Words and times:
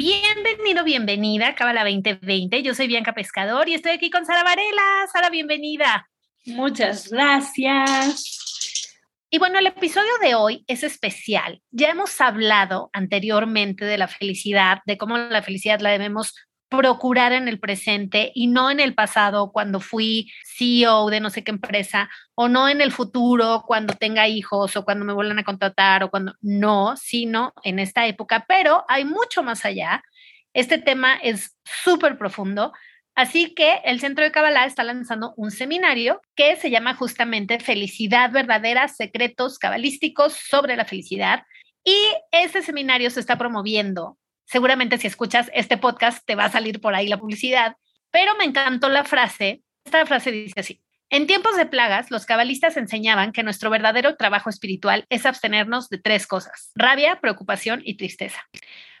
Bienvenido, 0.00 0.82
bienvenida 0.82 1.48
a 1.48 1.54
Cábala 1.54 1.82
2020. 1.82 2.62
Yo 2.62 2.72
soy 2.72 2.86
Bianca 2.86 3.12
Pescador 3.12 3.68
y 3.68 3.74
estoy 3.74 3.92
aquí 3.92 4.08
con 4.08 4.24
Sara 4.24 4.42
Varela. 4.42 5.06
Sara, 5.12 5.28
bienvenida. 5.28 6.08
Muchas 6.46 7.10
gracias. 7.10 8.96
Y 9.28 9.38
bueno, 9.38 9.58
el 9.58 9.66
episodio 9.66 10.10
de 10.22 10.34
hoy 10.34 10.64
es 10.68 10.84
especial. 10.84 11.60
Ya 11.70 11.90
hemos 11.90 12.18
hablado 12.18 12.88
anteriormente 12.94 13.84
de 13.84 13.98
la 13.98 14.08
felicidad, 14.08 14.78
de 14.86 14.96
cómo 14.96 15.18
la 15.18 15.42
felicidad 15.42 15.80
la 15.80 15.90
debemos 15.90 16.34
procurar 16.70 17.32
en 17.32 17.48
el 17.48 17.58
presente 17.58 18.30
y 18.34 18.46
no 18.46 18.70
en 18.70 18.78
el 18.78 18.94
pasado 18.94 19.50
cuando 19.52 19.80
fui 19.80 20.30
CEO 20.56 21.10
de 21.10 21.20
no 21.20 21.28
sé 21.28 21.42
qué 21.42 21.50
empresa 21.50 22.08
o 22.36 22.48
no 22.48 22.68
en 22.68 22.80
el 22.80 22.92
futuro 22.92 23.64
cuando 23.66 23.94
tenga 23.94 24.28
hijos 24.28 24.76
o 24.76 24.84
cuando 24.84 25.04
me 25.04 25.12
vuelvan 25.12 25.40
a 25.40 25.44
contratar 25.44 26.04
o 26.04 26.10
cuando 26.10 26.34
no, 26.40 26.96
sino 26.96 27.52
en 27.64 27.80
esta 27.80 28.06
época, 28.06 28.44
pero 28.46 28.84
hay 28.88 29.04
mucho 29.04 29.42
más 29.42 29.64
allá. 29.64 30.02
Este 30.54 30.78
tema 30.78 31.16
es 31.16 31.56
súper 31.64 32.16
profundo. 32.16 32.72
Así 33.16 33.52
que 33.54 33.80
el 33.84 34.00
Centro 34.00 34.24
de 34.24 34.30
Kabbalah 34.30 34.64
está 34.64 34.84
lanzando 34.84 35.34
un 35.36 35.50
seminario 35.50 36.22
que 36.36 36.54
se 36.54 36.70
llama 36.70 36.94
justamente 36.94 37.58
Felicidad 37.58 38.30
Verdadera, 38.30 38.86
Secretos 38.86 39.58
Cabalísticos 39.58 40.34
sobre 40.34 40.76
la 40.76 40.84
Felicidad. 40.84 41.42
Y 41.84 41.98
este 42.30 42.62
seminario 42.62 43.10
se 43.10 43.20
está 43.20 43.36
promoviendo 43.36 44.18
seguramente 44.50 44.98
si 44.98 45.06
escuchas 45.06 45.50
este 45.54 45.78
podcast 45.78 46.24
te 46.26 46.34
va 46.34 46.46
a 46.46 46.50
salir 46.50 46.80
por 46.80 46.94
ahí 46.94 47.06
la 47.06 47.18
publicidad, 47.18 47.76
pero 48.10 48.34
me 48.36 48.44
encantó 48.44 48.88
la 48.88 49.04
frase. 49.04 49.62
Esta 49.84 50.04
frase 50.06 50.32
dice 50.32 50.58
así. 50.58 50.82
En 51.08 51.26
tiempos 51.26 51.56
de 51.56 51.66
plagas, 51.66 52.10
los 52.10 52.26
cabalistas 52.26 52.76
enseñaban 52.76 53.32
que 53.32 53.42
nuestro 53.42 53.70
verdadero 53.70 54.16
trabajo 54.16 54.50
espiritual 54.50 55.06
es 55.08 55.26
abstenernos 55.26 55.88
de 55.88 55.98
tres 55.98 56.26
cosas, 56.26 56.70
rabia, 56.74 57.20
preocupación 57.20 57.80
y 57.84 57.96
tristeza. 57.96 58.40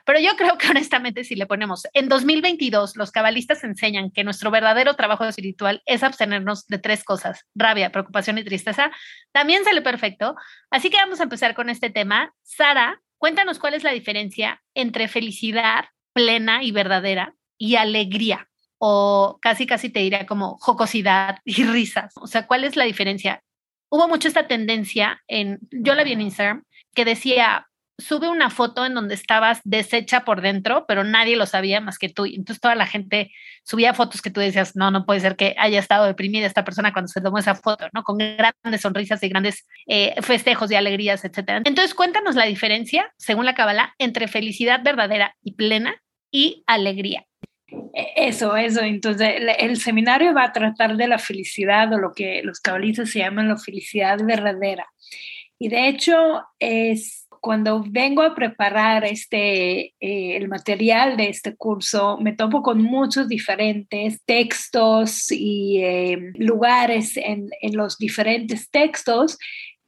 Pero 0.04 0.18
yo 0.18 0.36
creo 0.36 0.56
que 0.56 0.68
honestamente 0.68 1.24
si 1.24 1.34
le 1.34 1.46
ponemos, 1.46 1.86
en 1.92 2.08
2022 2.08 2.96
los 2.96 3.10
cabalistas 3.10 3.62
enseñan 3.64 4.10
que 4.10 4.24
nuestro 4.24 4.50
verdadero 4.50 4.94
trabajo 4.94 5.24
espiritual 5.24 5.82
es 5.84 6.02
abstenernos 6.02 6.66
de 6.66 6.78
tres 6.78 7.04
cosas, 7.04 7.46
rabia, 7.54 7.90
preocupación 7.90 8.38
y 8.38 8.44
tristeza, 8.44 8.90
también 9.32 9.64
sale 9.64 9.82
perfecto. 9.82 10.36
Así 10.70 10.90
que 10.90 10.96
vamos 10.96 11.20
a 11.20 11.24
empezar 11.24 11.54
con 11.54 11.70
este 11.70 11.90
tema. 11.90 12.32
Sara, 12.42 13.00
Cuéntanos 13.20 13.58
cuál 13.58 13.74
es 13.74 13.84
la 13.84 13.92
diferencia 13.92 14.62
entre 14.74 15.06
felicidad 15.06 15.84
plena 16.14 16.64
y 16.64 16.72
verdadera 16.72 17.34
y 17.58 17.76
alegría, 17.76 18.48
o 18.78 19.38
casi, 19.42 19.66
casi 19.66 19.90
te 19.90 20.00
diría 20.00 20.24
como 20.24 20.56
jocosidad 20.58 21.38
y 21.44 21.64
risas. 21.64 22.14
O 22.16 22.26
sea, 22.26 22.46
¿cuál 22.46 22.64
es 22.64 22.76
la 22.76 22.84
diferencia? 22.84 23.42
Hubo 23.90 24.08
mucho 24.08 24.26
esta 24.26 24.48
tendencia 24.48 25.20
en, 25.28 25.58
yo 25.70 25.94
la 25.94 26.02
vi 26.02 26.12
en 26.12 26.22
Instagram, 26.22 26.64
que 26.94 27.04
decía, 27.04 27.68
sube 28.00 28.28
una 28.28 28.50
foto 28.50 28.84
en 28.84 28.94
donde 28.94 29.14
estabas 29.14 29.60
deshecha 29.64 30.24
por 30.24 30.40
dentro, 30.40 30.84
pero 30.86 31.04
nadie 31.04 31.36
lo 31.36 31.46
sabía 31.46 31.80
más 31.80 31.98
que 31.98 32.08
tú. 32.08 32.24
Entonces 32.24 32.60
toda 32.60 32.74
la 32.74 32.86
gente 32.86 33.32
subía 33.62 33.94
fotos 33.94 34.22
que 34.22 34.30
tú 34.30 34.40
decías, 34.40 34.76
no, 34.76 34.90
no 34.90 35.06
puede 35.06 35.20
ser 35.20 35.36
que 35.36 35.54
haya 35.58 35.78
estado 35.78 36.06
deprimida 36.06 36.46
esta 36.46 36.64
persona 36.64 36.92
cuando 36.92 37.08
se 37.08 37.20
tomó 37.20 37.38
esa 37.38 37.54
foto, 37.54 37.88
¿no? 37.92 38.02
Con 38.02 38.18
grandes 38.18 38.80
sonrisas 38.80 39.22
y 39.22 39.28
grandes 39.28 39.66
eh, 39.86 40.14
festejos 40.22 40.70
y 40.70 40.74
alegrías, 40.74 41.24
etcétera. 41.24 41.62
Entonces 41.64 41.94
cuéntanos 41.94 42.34
la 42.34 42.46
diferencia, 42.46 43.12
según 43.16 43.44
la 43.44 43.54
Kabbalah, 43.54 43.94
entre 43.98 44.28
felicidad 44.28 44.82
verdadera 44.82 45.36
y 45.42 45.52
plena 45.52 45.94
y 46.30 46.64
alegría. 46.66 47.26
E, 47.94 48.28
eso, 48.28 48.56
eso. 48.56 48.80
Entonces, 48.80 49.28
el, 49.36 49.48
el, 49.48 49.76
seminario 49.76 50.34
va 50.34 50.44
a 50.44 50.52
tratar 50.52 50.96
de 50.96 51.08
la 51.08 51.18
felicidad 51.18 51.92
o 51.92 51.98
lo 51.98 52.12
que 52.12 52.42
los 52.42 52.60
cabalistas 52.60 53.10
se 53.10 53.20
llaman 53.20 53.48
la 53.48 53.56
felicidad 53.56 54.18
verdadera. 54.22 54.86
Y 55.58 55.68
de 55.68 55.88
hecho, 55.88 56.42
es 56.58 57.28
cuando 57.40 57.82
vengo 57.88 58.22
a 58.22 58.34
preparar 58.34 59.04
este, 59.04 59.94
eh, 59.98 60.36
el 60.36 60.48
material 60.48 61.16
de 61.16 61.30
este 61.30 61.56
curso, 61.56 62.18
me 62.18 62.32
topo 62.34 62.62
con 62.62 62.82
muchos 62.82 63.28
diferentes 63.28 64.22
textos 64.24 65.32
y 65.32 65.82
eh, 65.82 66.32
lugares 66.34 67.16
en, 67.16 67.48
en, 67.62 67.76
los 67.76 67.96
diferentes 67.96 68.70
textos 68.70 69.38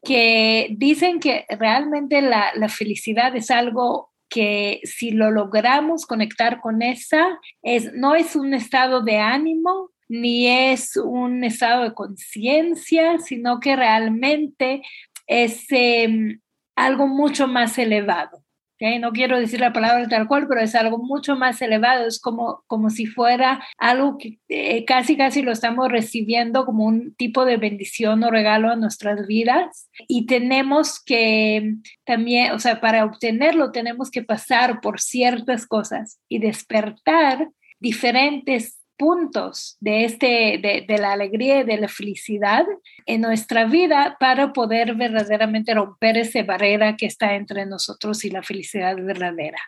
que 0.02 0.68
dicen 0.76 1.20
que 1.20 1.44
realmente 1.48 2.22
la, 2.22 2.52
la 2.54 2.68
felicidad 2.68 3.36
es 3.36 3.50
algo 3.50 4.10
que 4.28 4.80
si 4.84 5.10
lo 5.10 5.30
logramos 5.30 6.06
conectar 6.06 6.60
con 6.60 6.80
esa, 6.80 7.38
es, 7.62 7.92
no 7.92 8.14
es 8.14 8.34
un 8.34 8.54
estado 8.54 9.02
de 9.02 9.18
ánimo, 9.18 9.90
ni 10.08 10.48
es 10.48 10.96
un 10.96 11.44
estado 11.44 11.84
de 11.84 11.94
conciencia, 11.94 13.18
sino 13.18 13.60
que 13.60 13.76
realmente 13.76 14.82
es 15.26 15.64
eh, 15.70 16.38
algo 16.76 17.06
mucho 17.06 17.48
más 17.48 17.78
elevado. 17.78 18.42
¿okay? 18.74 18.98
No 18.98 19.12
quiero 19.12 19.38
decir 19.38 19.60
la 19.60 19.72
palabra 19.72 20.08
tal 20.08 20.26
cual, 20.26 20.46
pero 20.48 20.60
es 20.60 20.74
algo 20.74 20.98
mucho 20.98 21.36
más 21.36 21.62
elevado. 21.62 22.06
Es 22.06 22.20
como, 22.20 22.64
como 22.66 22.90
si 22.90 23.06
fuera 23.06 23.64
algo 23.78 24.18
que 24.18 24.38
eh, 24.48 24.84
casi, 24.84 25.16
casi 25.16 25.42
lo 25.42 25.52
estamos 25.52 25.90
recibiendo 25.90 26.64
como 26.64 26.84
un 26.84 27.14
tipo 27.14 27.44
de 27.44 27.56
bendición 27.56 28.22
o 28.24 28.30
regalo 28.30 28.70
a 28.70 28.76
nuestras 28.76 29.26
vidas. 29.26 29.88
Y 30.08 30.26
tenemos 30.26 31.02
que 31.02 31.74
también, 32.04 32.52
o 32.52 32.58
sea, 32.58 32.80
para 32.80 33.04
obtenerlo 33.04 33.72
tenemos 33.72 34.10
que 34.10 34.22
pasar 34.22 34.80
por 34.80 35.00
ciertas 35.00 35.66
cosas 35.66 36.20
y 36.28 36.38
despertar 36.38 37.48
diferentes 37.78 38.81
puntos 38.96 39.76
de, 39.80 40.04
este, 40.04 40.84
de, 40.86 40.98
la 40.98 41.12
alegría 41.12 41.60
y 41.60 41.64
de 41.64 41.78
la 41.78 41.88
felicidad 41.88 42.64
en 43.06 43.20
nuestra 43.20 43.64
vida 43.64 44.16
para 44.20 44.52
poder 44.52 44.94
verdaderamente 44.94 45.74
romper 45.74 46.16
esa 46.16 46.42
barrera 46.42 46.96
que 46.96 47.06
está 47.06 47.34
entre 47.34 47.66
nosotros 47.66 48.24
y 48.24 48.30
la 48.30 48.42
felicidad 48.42 48.96
verdadera. 48.96 49.58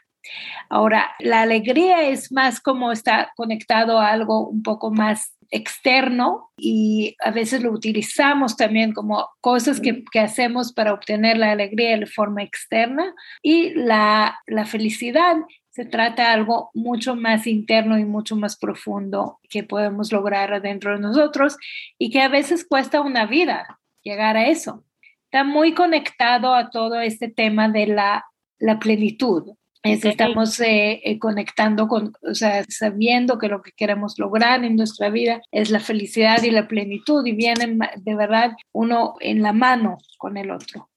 Ahora, 0.70 1.14
la 1.18 1.42
alegría 1.42 2.08
es 2.08 2.32
más 2.32 2.60
como 2.60 2.92
está 2.92 3.32
conectado 3.36 3.98
a 3.98 4.10
algo 4.10 4.48
un 4.48 4.62
poco 4.62 4.90
más 4.90 5.34
externo 5.50 6.50
y 6.56 7.16
a 7.22 7.30
veces 7.30 7.62
lo 7.62 7.70
utilizamos 7.70 8.56
también 8.56 8.92
como 8.92 9.28
cosas 9.40 9.80
que, 9.80 10.02
que 10.10 10.20
hacemos 10.20 10.72
para 10.72 10.94
obtener 10.94 11.36
la 11.36 11.52
alegría 11.52 11.96
de 11.96 12.06
forma 12.06 12.42
externa 12.42 13.14
y 13.42 13.70
la, 13.74 14.40
la 14.46 14.64
felicidad 14.64 15.36
se 15.74 15.84
trata 15.84 16.22
de 16.22 16.28
algo 16.28 16.70
mucho 16.72 17.16
más 17.16 17.48
interno 17.48 17.98
y 17.98 18.04
mucho 18.04 18.36
más 18.36 18.56
profundo 18.56 19.40
que 19.50 19.64
podemos 19.64 20.12
lograr 20.12 20.54
adentro 20.54 20.92
de 20.92 21.00
nosotros 21.00 21.56
y 21.98 22.10
que 22.10 22.20
a 22.20 22.28
veces 22.28 22.64
cuesta 22.64 23.00
una 23.00 23.26
vida 23.26 23.80
llegar 24.04 24.36
a 24.36 24.46
eso. 24.46 24.84
Está 25.24 25.42
muy 25.42 25.74
conectado 25.74 26.54
a 26.54 26.70
todo 26.70 27.00
este 27.00 27.28
tema 27.28 27.68
de 27.68 27.88
la, 27.88 28.24
la 28.60 28.78
plenitud. 28.78 29.50
Es, 29.82 30.04
estamos 30.04 30.60
eh, 30.60 31.00
eh, 31.04 31.18
conectando 31.18 31.88
con, 31.88 32.12
o 32.22 32.34
sea, 32.34 32.64
sabiendo 32.68 33.36
que 33.38 33.48
lo 33.48 33.60
que 33.60 33.72
queremos 33.72 34.16
lograr 34.16 34.64
en 34.64 34.76
nuestra 34.76 35.10
vida 35.10 35.42
es 35.50 35.70
la 35.70 35.80
felicidad 35.80 36.40
y 36.44 36.52
la 36.52 36.68
plenitud 36.68 37.26
y 37.26 37.32
vienen 37.32 37.80
de 37.96 38.14
verdad 38.14 38.52
uno 38.72 39.16
en 39.18 39.42
la 39.42 39.52
mano 39.52 39.98
con 40.18 40.36
el 40.36 40.52
otro. 40.52 40.88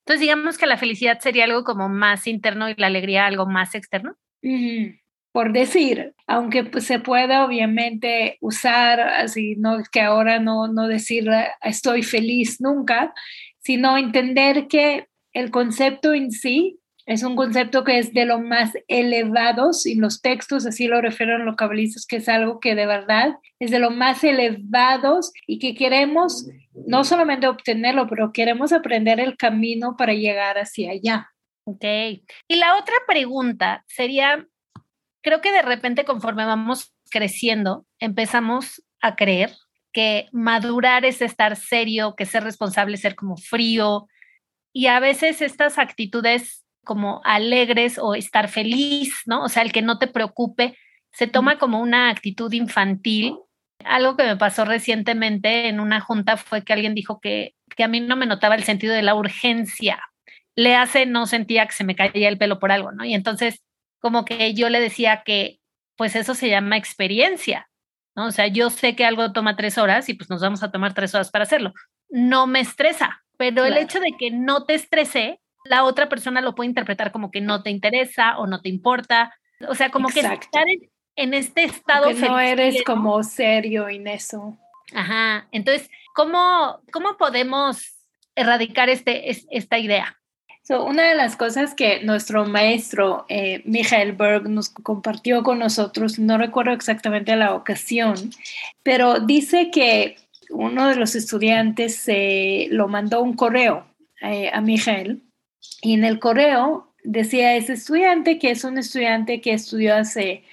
Entonces, 0.00 0.20
digamos 0.20 0.58
que 0.58 0.66
la 0.66 0.76
felicidad 0.76 1.20
sería 1.20 1.44
algo 1.44 1.62
como 1.62 1.88
más 1.88 2.26
interno 2.26 2.68
y 2.68 2.74
la 2.76 2.88
alegría 2.88 3.26
algo 3.26 3.46
más 3.46 3.76
externo 3.76 4.16
por 5.32 5.52
decir, 5.52 6.14
aunque 6.26 6.64
pues, 6.64 6.84
se 6.84 7.00
puede 7.00 7.36
obviamente 7.38 8.38
usar 8.40 9.00
así, 9.00 9.56
no 9.56 9.78
que 9.90 10.00
ahora 10.00 10.38
no, 10.38 10.68
no 10.68 10.86
decir 10.86 11.28
estoy 11.62 12.02
feliz 12.02 12.60
nunca, 12.60 13.12
sino 13.58 13.96
entender 13.96 14.68
que 14.68 15.08
el 15.32 15.50
concepto 15.50 16.14
en 16.14 16.30
sí 16.30 16.78
es 17.06 17.22
un 17.22 17.36
concepto 17.36 17.84
que 17.84 17.98
es 17.98 18.14
de 18.14 18.24
lo 18.24 18.40
más 18.40 18.72
elevados 18.88 19.86
y 19.86 19.96
los 19.96 20.22
textos 20.22 20.64
así 20.66 20.86
lo 20.86 21.00
refieren 21.02 21.44
los 21.44 21.56
cabalistas, 21.56 22.06
que 22.06 22.16
es 22.16 22.28
algo 22.28 22.60
que 22.60 22.74
de 22.74 22.86
verdad 22.86 23.34
es 23.58 23.70
de 23.70 23.78
lo 23.78 23.90
más 23.90 24.24
elevados 24.24 25.32
y 25.46 25.58
que 25.58 25.74
queremos 25.74 26.48
no 26.86 27.04
solamente 27.04 27.46
obtenerlo, 27.46 28.06
pero 28.06 28.32
queremos 28.32 28.72
aprender 28.72 29.20
el 29.20 29.36
camino 29.36 29.96
para 29.98 30.14
llegar 30.14 30.56
hacia 30.56 30.92
allá. 30.92 31.33
Ok. 31.64 31.84
Y 32.48 32.56
la 32.56 32.76
otra 32.76 32.94
pregunta 33.06 33.84
sería, 33.88 34.46
creo 35.22 35.40
que 35.40 35.52
de 35.52 35.62
repente 35.62 36.04
conforme 36.04 36.44
vamos 36.44 36.94
creciendo, 37.10 37.86
empezamos 37.98 38.82
a 39.00 39.16
creer 39.16 39.52
que 39.92 40.28
madurar 40.32 41.04
es 41.04 41.22
estar 41.22 41.56
serio, 41.56 42.14
que 42.16 42.26
ser 42.26 42.44
responsable 42.44 42.96
es 42.96 43.00
ser 43.00 43.14
como 43.14 43.36
frío. 43.36 44.08
Y 44.72 44.86
a 44.88 45.00
veces 45.00 45.40
estas 45.40 45.78
actitudes 45.78 46.64
como 46.84 47.22
alegres 47.24 47.98
o 47.98 48.14
estar 48.14 48.48
feliz, 48.48 49.14
¿no? 49.26 49.44
O 49.44 49.48
sea, 49.48 49.62
el 49.62 49.72
que 49.72 49.82
no 49.82 49.98
te 49.98 50.06
preocupe, 50.06 50.76
se 51.12 51.26
toma 51.26 51.58
como 51.58 51.80
una 51.80 52.10
actitud 52.10 52.52
infantil 52.52 53.38
Algo 53.84 54.16
que 54.16 54.24
me 54.24 54.36
pasó 54.36 54.64
recientemente 54.64 55.68
en 55.68 55.80
una 55.80 56.00
junta 56.00 56.36
fue 56.36 56.64
que 56.64 56.72
alguien 56.72 56.94
dijo 56.94 57.20
que, 57.20 57.54
que 57.76 57.84
a 57.84 57.88
mí 57.88 58.00
no 58.00 58.16
me 58.16 58.26
notaba 58.26 58.54
el 58.56 58.64
sentido 58.64 58.94
de 58.94 59.02
la 59.02 59.14
urgencia. 59.14 60.02
Le 60.56 60.76
hace, 60.76 61.06
no 61.06 61.26
sentía 61.26 61.66
que 61.66 61.72
se 61.72 61.84
me 61.84 61.96
caía 61.96 62.28
el 62.28 62.38
pelo 62.38 62.58
por 62.58 62.72
algo, 62.72 62.92
¿no? 62.92 63.04
Y 63.04 63.14
entonces, 63.14 63.62
como 64.00 64.24
que 64.24 64.54
yo 64.54 64.68
le 64.68 64.80
decía 64.80 65.22
que, 65.24 65.60
pues 65.96 66.16
eso 66.16 66.34
se 66.34 66.48
llama 66.48 66.76
experiencia, 66.76 67.68
¿no? 68.14 68.26
O 68.26 68.30
sea, 68.30 68.46
yo 68.46 68.70
sé 68.70 68.96
que 68.96 69.04
algo 69.04 69.32
toma 69.32 69.56
tres 69.56 69.78
horas 69.78 70.08
y 70.08 70.14
pues 70.14 70.30
nos 70.30 70.40
vamos 70.40 70.62
a 70.62 70.70
tomar 70.70 70.94
tres 70.94 71.14
horas 71.14 71.30
para 71.30 71.44
hacerlo. 71.44 71.72
No 72.08 72.46
me 72.46 72.60
estresa, 72.60 73.24
pero 73.36 73.64
el 73.64 73.76
hecho 73.76 74.00
de 74.00 74.12
que 74.18 74.30
no 74.30 74.64
te 74.64 74.74
estrese, 74.74 75.40
la 75.64 75.84
otra 75.84 76.08
persona 76.08 76.40
lo 76.40 76.54
puede 76.54 76.68
interpretar 76.68 77.10
como 77.10 77.30
que 77.30 77.40
no 77.40 77.62
te 77.62 77.70
interesa 77.70 78.38
o 78.38 78.46
no 78.46 78.60
te 78.60 78.68
importa. 78.68 79.34
O 79.68 79.74
sea, 79.74 79.90
como 79.90 80.08
que 80.08 80.20
estar 80.20 80.66
en, 81.16 81.34
este 81.34 81.64
estado. 81.64 82.08
Que 82.08 82.14
no 82.14 82.38
eres 82.38 82.82
como 82.84 83.22
serio 83.22 83.88
en 83.88 84.06
eso. 84.06 84.56
Ajá. 84.94 85.48
Entonces, 85.50 85.90
¿cómo, 86.14 86.80
cómo 86.92 87.16
podemos 87.16 87.96
erradicar 88.36 88.90
este, 88.90 89.30
esta 89.50 89.78
idea? 89.78 90.20
Una 90.70 91.08
de 91.08 91.14
las 91.14 91.36
cosas 91.36 91.74
que 91.74 92.02
nuestro 92.04 92.46
maestro 92.46 93.26
eh, 93.28 93.62
Michael 93.66 94.12
Berg 94.12 94.48
nos 94.48 94.70
compartió 94.70 95.42
con 95.42 95.58
nosotros, 95.58 96.18
no 96.18 96.38
recuerdo 96.38 96.72
exactamente 96.72 97.36
la 97.36 97.54
ocasión, 97.54 98.30
pero 98.82 99.20
dice 99.20 99.70
que 99.70 100.16
uno 100.50 100.88
de 100.88 100.96
los 100.96 101.14
estudiantes 101.14 102.02
eh, 102.06 102.68
lo 102.70 102.88
mandó 102.88 103.20
un 103.20 103.34
correo 103.34 103.86
eh, 104.22 104.50
a 104.52 104.60
Michael 104.60 105.22
y 105.82 105.94
en 105.94 106.04
el 106.04 106.18
correo 106.18 106.94
decía 107.02 107.56
ese 107.56 107.74
estudiante 107.74 108.38
que 108.38 108.50
es 108.50 108.64
un 108.64 108.78
estudiante 108.78 109.42
que 109.42 109.52
estudió 109.52 109.94
hace 109.94 110.44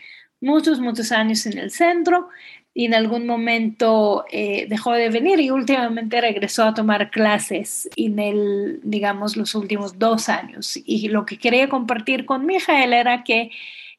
muchos, 0.42 0.82
muchos 0.82 1.14
años 1.14 1.46
en 1.46 1.58
el 1.58 1.72
centro 1.72 2.28
y 2.74 2.86
en 2.86 2.94
algún 2.94 3.26
momento 3.26 4.26
eh, 4.32 4.66
dejó 4.70 4.94
de 4.94 5.10
venir 5.10 5.40
y 5.40 5.52
últimamente 5.52 6.22
regresó 6.22 6.64
a 6.64 6.74
tomar 6.74 7.12
clases 7.12 7.90
en 7.96 8.20
el, 8.20 8.80
digamos, 8.84 9.36
los 9.36 9.56
últimos 9.56 10.00
dos 10.00 10.30
años. 10.30 10.80
Y 10.86 11.10
lo 11.10 11.26
que 11.26 11.38
quería 11.38 11.68
compartir 11.70 12.26
con 12.26 12.46
Mijael 12.46 12.94
era 12.94 13.24
que 13.24 13.52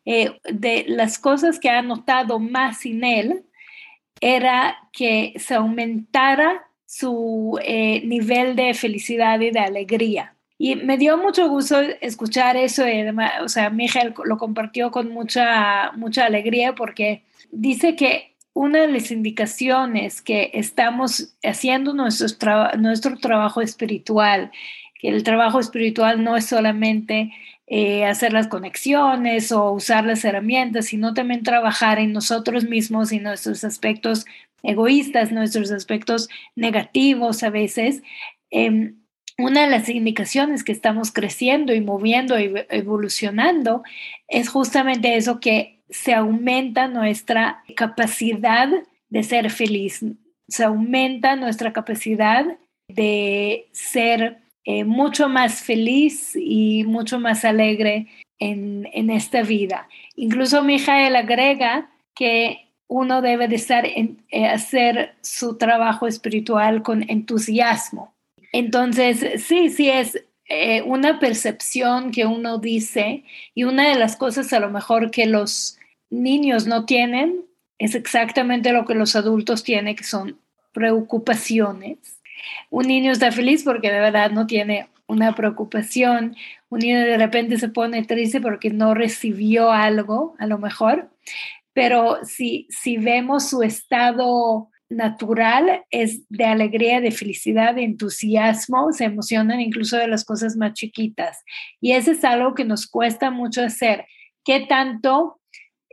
de 0.04 0.84
las 0.88 1.18
cosas 1.18 1.60
que 1.60 1.70
ha 1.70 1.80
notado 1.80 2.40
más 2.40 2.84
en 2.86 3.04
él 3.04 3.44
era 4.22 4.78
que 4.92 5.34
se 5.36 5.54
aumentara 5.54 6.64
su 6.86 7.58
eh, 7.62 8.02
nivel 8.04 8.54
de 8.54 8.72
felicidad 8.74 9.40
y 9.40 9.50
de 9.50 9.58
alegría. 9.58 10.36
Y 10.58 10.76
me 10.76 10.96
dio 10.96 11.16
mucho 11.16 11.48
gusto 11.48 11.80
escuchar 12.00 12.56
eso. 12.56 12.86
Y 12.86 13.00
además, 13.00 13.32
o 13.42 13.48
sea, 13.48 13.70
Miguel 13.70 14.14
lo 14.24 14.38
compartió 14.38 14.92
con 14.92 15.08
mucha, 15.08 15.90
mucha 15.96 16.26
alegría 16.26 16.74
porque 16.74 17.24
dice 17.50 17.96
que 17.96 18.31
una 18.54 18.80
de 18.82 18.88
las 18.88 19.10
indicaciones 19.10 20.22
que 20.22 20.50
estamos 20.54 21.34
haciendo 21.42 21.94
nuestro, 21.94 22.72
nuestro 22.78 23.16
trabajo 23.18 23.60
espiritual, 23.62 24.50
que 25.00 25.08
el 25.08 25.22
trabajo 25.22 25.58
espiritual 25.60 26.22
no 26.22 26.36
es 26.36 26.46
solamente 26.46 27.32
eh, 27.66 28.04
hacer 28.04 28.32
las 28.32 28.48
conexiones 28.48 29.52
o 29.52 29.72
usar 29.72 30.04
las 30.04 30.24
herramientas, 30.24 30.86
sino 30.86 31.14
también 31.14 31.42
trabajar 31.42 31.98
en 31.98 32.12
nosotros 32.12 32.64
mismos 32.64 33.12
y 33.12 33.18
nuestros 33.18 33.64
aspectos 33.64 34.26
egoístas, 34.62 35.32
nuestros 35.32 35.70
aspectos 35.72 36.28
negativos 36.54 37.42
a 37.42 37.50
veces. 37.50 38.02
Em, 38.50 38.96
una 39.38 39.62
de 39.62 39.70
las 39.70 39.88
indicaciones 39.88 40.64
que 40.64 40.72
estamos 40.72 41.10
creciendo 41.12 41.74
y 41.74 41.80
moviendo 41.80 42.38
y 42.38 42.52
evolucionando 42.68 43.82
es 44.28 44.48
justamente 44.48 45.16
eso 45.16 45.40
que 45.40 45.71
se 45.92 46.14
aumenta 46.14 46.88
nuestra 46.88 47.62
capacidad 47.76 48.68
de 49.10 49.22
ser 49.22 49.50
feliz, 49.50 50.04
se 50.48 50.64
aumenta 50.64 51.36
nuestra 51.36 51.72
capacidad 51.72 52.46
de 52.88 53.68
ser 53.72 54.38
eh, 54.64 54.84
mucho 54.84 55.28
más 55.28 55.62
feliz 55.62 56.32
y 56.34 56.84
mucho 56.84 57.20
más 57.20 57.44
alegre 57.44 58.08
en, 58.38 59.10
esta 59.10 59.42
vida. 59.42 59.88
Incluso 60.16 60.62
Mijael 60.62 61.14
agrega 61.14 61.90
que 62.14 62.68
uno 62.88 63.22
debe 63.22 63.46
de 63.46 63.56
estar 63.56 63.86
en, 63.86 64.24
eh, 64.30 64.46
hacer 64.46 65.14
su 65.20 65.58
trabajo 65.58 66.06
espiritual 66.06 66.82
con 66.82 67.08
entusiasmo. 67.08 68.14
Entonces, 68.52 69.42
sí, 69.44 69.70
sí 69.70 69.90
es 69.90 70.24
eh, 70.48 70.82
una 70.82 71.18
percepción 71.18 72.10
que 72.10 72.26
uno 72.26 72.58
dice 72.58 73.24
y 73.54 73.64
una 73.64 73.88
de 73.88 73.98
las 73.98 74.16
cosas 74.16 74.52
a 74.52 74.60
lo 74.60 74.70
mejor 74.70 75.10
que 75.10 75.26
los 75.26 75.78
niños 76.12 76.66
no 76.66 76.84
tienen 76.84 77.44
es 77.78 77.96
exactamente 77.96 78.72
lo 78.72 78.84
que 78.84 78.94
los 78.94 79.16
adultos 79.16 79.64
tienen, 79.64 79.96
que 79.96 80.04
son 80.04 80.38
preocupaciones 80.72 81.98
un 82.70 82.86
niño 82.86 83.12
está 83.12 83.32
feliz 83.32 83.62
porque 83.64 83.90
de 83.90 84.00
verdad 84.00 84.30
no 84.30 84.46
tiene 84.46 84.88
una 85.06 85.34
preocupación, 85.34 86.36
un 86.70 86.78
niño 86.78 87.00
de 87.00 87.18
repente 87.18 87.58
se 87.58 87.68
pone 87.68 88.02
triste 88.04 88.40
porque 88.40 88.70
no 88.70 88.94
recibió 88.94 89.70
algo, 89.70 90.34
a 90.38 90.46
lo 90.46 90.58
mejor, 90.58 91.10
pero 91.72 92.18
si, 92.24 92.66
si 92.70 92.96
vemos 92.96 93.48
su 93.48 93.62
estado 93.62 94.70
natural 94.88 95.84
es 95.90 96.28
de 96.28 96.44
alegría, 96.44 97.00
de 97.00 97.10
felicidad, 97.10 97.74
de 97.74 97.84
entusiasmo, 97.84 98.92
se 98.92 99.04
emocionan 99.04 99.60
incluso 99.60 99.96
de 99.96 100.08
las 100.08 100.24
cosas 100.24 100.56
más 100.56 100.74
chiquitas. 100.74 101.42
Y 101.80 101.92
eso 101.92 102.10
es 102.12 102.24
algo 102.24 102.54
que 102.54 102.66
nos 102.66 102.86
cuesta 102.86 103.30
mucho 103.30 103.62
hacer. 103.62 104.06
¿Qué 104.44 104.66
tanto 104.68 105.40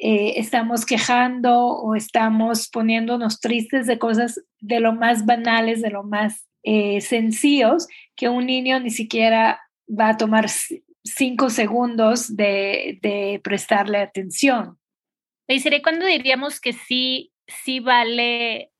eh, 0.01 0.39
estamos 0.39 0.85
quejando 0.85 1.67
o 1.67 1.93
estamos 1.93 2.69
poniéndonos 2.69 3.41
tristes 3.41 3.85
de 3.85 3.99
cosas 3.99 4.41
de 4.61 4.79
lo 4.79 4.93
más 4.93 5.25
banales, 5.25 5.81
de 5.81 5.89
lo 5.89 6.03
más 6.03 6.47
eh, 6.63 7.01
sencillos, 7.01 7.85
que 8.15 8.29
un 8.29 8.45
niño 8.45 8.79
ni 8.79 8.91
siquiera 8.91 9.59
va 9.87 10.09
a 10.09 10.17
tomar 10.17 10.47
cinco 11.03 11.49
segundos 11.49 12.33
de, 12.33 13.41
prestarle 13.43 13.97
atención. 13.97 14.77
Y 15.49 15.59
sería 15.59 15.81
cuando 15.81 16.05
diríamos 16.05 16.61
que 16.61 16.71
sí, 16.71 17.33
sí 17.47 17.81
vale, 17.81 18.71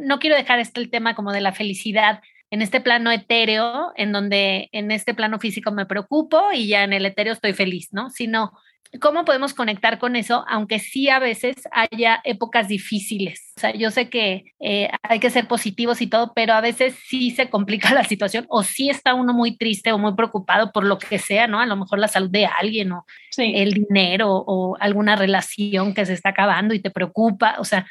no 0.00 0.20
quiero 0.20 0.36
dejar 0.36 0.60
este 0.60 0.80
el 0.80 0.90
tema 0.90 1.16
como 1.16 1.32
de 1.32 1.40
la 1.40 1.52
felicidad 1.52 2.20
en 2.50 2.62
este 2.62 2.80
plano 2.80 3.10
etéreo, 3.10 3.90
en 3.96 4.12
donde 4.12 4.68
en 4.70 4.92
este 4.92 5.14
plano 5.14 5.40
físico 5.40 5.72
me 5.72 5.86
preocupo 5.86 6.52
y 6.52 6.68
ya 6.68 6.84
en 6.84 6.92
el 6.92 7.06
etéreo 7.06 7.32
estoy 7.32 7.54
feliz, 7.54 7.88
¿no? 7.90 8.10
Sino 8.10 8.52
¿Cómo 9.00 9.24
podemos 9.24 9.54
conectar 9.54 9.98
con 9.98 10.14
eso? 10.14 10.44
Aunque 10.48 10.78
sí 10.78 11.08
a 11.08 11.18
veces 11.18 11.56
haya 11.72 12.20
épocas 12.24 12.68
difíciles. 12.68 13.52
O 13.56 13.60
sea, 13.60 13.72
yo 13.74 13.90
sé 13.90 14.08
que 14.08 14.44
eh, 14.60 14.88
hay 15.02 15.18
que 15.18 15.30
ser 15.30 15.48
positivos 15.48 16.00
y 16.00 16.06
todo, 16.06 16.32
pero 16.34 16.54
a 16.54 16.60
veces 16.60 16.94
sí 17.06 17.30
se 17.30 17.50
complica 17.50 17.92
la 17.94 18.04
situación 18.04 18.46
o 18.48 18.62
sí 18.62 18.90
está 18.90 19.14
uno 19.14 19.32
muy 19.32 19.56
triste 19.56 19.92
o 19.92 19.98
muy 19.98 20.14
preocupado 20.14 20.70
por 20.72 20.84
lo 20.84 20.98
que 20.98 21.18
sea, 21.18 21.46
¿no? 21.46 21.60
A 21.60 21.66
lo 21.66 21.76
mejor 21.76 21.98
la 21.98 22.08
salud 22.08 22.30
de 22.30 22.46
alguien 22.46 22.92
o 22.92 23.04
el 23.36 23.72
dinero 23.72 24.30
o 24.30 24.76
alguna 24.78 25.16
relación 25.16 25.92
que 25.92 26.06
se 26.06 26.12
está 26.12 26.30
acabando 26.30 26.74
y 26.74 26.80
te 26.80 26.90
preocupa. 26.90 27.56
O 27.58 27.64
sea, 27.64 27.86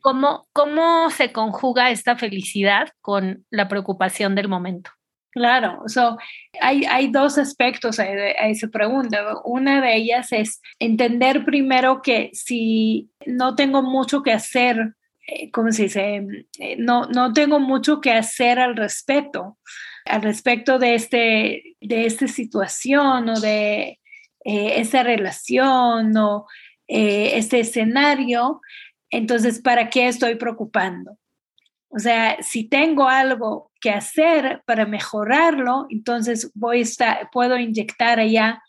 ¿cómo, 0.00 0.48
¿cómo 0.52 1.10
se 1.10 1.32
conjuga 1.32 1.90
esta 1.90 2.16
felicidad 2.16 2.88
con 3.00 3.44
la 3.50 3.68
preocupación 3.68 4.34
del 4.34 4.48
momento? 4.48 4.90
Claro, 5.38 5.84
so, 5.86 6.18
hay, 6.60 7.12
dos 7.12 7.38
aspectos 7.38 8.00
a, 8.00 8.06
esa 8.48 8.66
pregunta. 8.66 9.40
Una 9.44 9.80
de 9.80 9.94
ellas 9.94 10.32
es 10.32 10.60
entender 10.80 11.44
primero 11.44 12.02
que 12.02 12.30
si 12.32 13.08
no 13.24 13.54
tengo 13.54 13.82
mucho 13.82 14.24
que 14.24 14.32
hacer, 14.32 14.94
eh, 15.28 15.48
¿cómo 15.52 15.70
se 15.70 15.84
dice? 15.84 16.26
Eh, 16.58 16.76
no, 16.76 17.06
no 17.06 17.32
tengo 17.32 17.60
mucho 17.60 18.00
que 18.00 18.10
hacer 18.10 18.58
al 18.58 18.74
respecto, 18.74 19.58
al 20.06 20.22
respecto 20.22 20.80
de, 20.80 20.96
este, 20.96 21.76
de 21.80 22.06
esta 22.06 22.26
situación 22.26 23.28
o 23.28 23.38
de 23.38 24.00
eh, 24.44 24.72
esa 24.80 25.04
relación 25.04 26.16
o 26.16 26.46
este 26.88 27.60
escenario, 27.60 28.60
entonces, 29.10 29.60
¿para 29.60 29.88
qué 29.88 30.08
estoy 30.08 30.34
preocupando? 30.34 31.16
O 31.90 31.98
sea, 31.98 32.42
si 32.42 32.68
tengo 32.68 33.08
algo 33.08 33.67
que 33.80 33.90
hacer 33.90 34.62
para 34.66 34.86
mejorarlo, 34.86 35.86
entonces 35.90 36.50
voy 36.54 36.80
a 36.80 36.82
estar, 36.82 37.30
puedo 37.32 37.58
inyectar 37.58 38.18
allá 38.18 38.62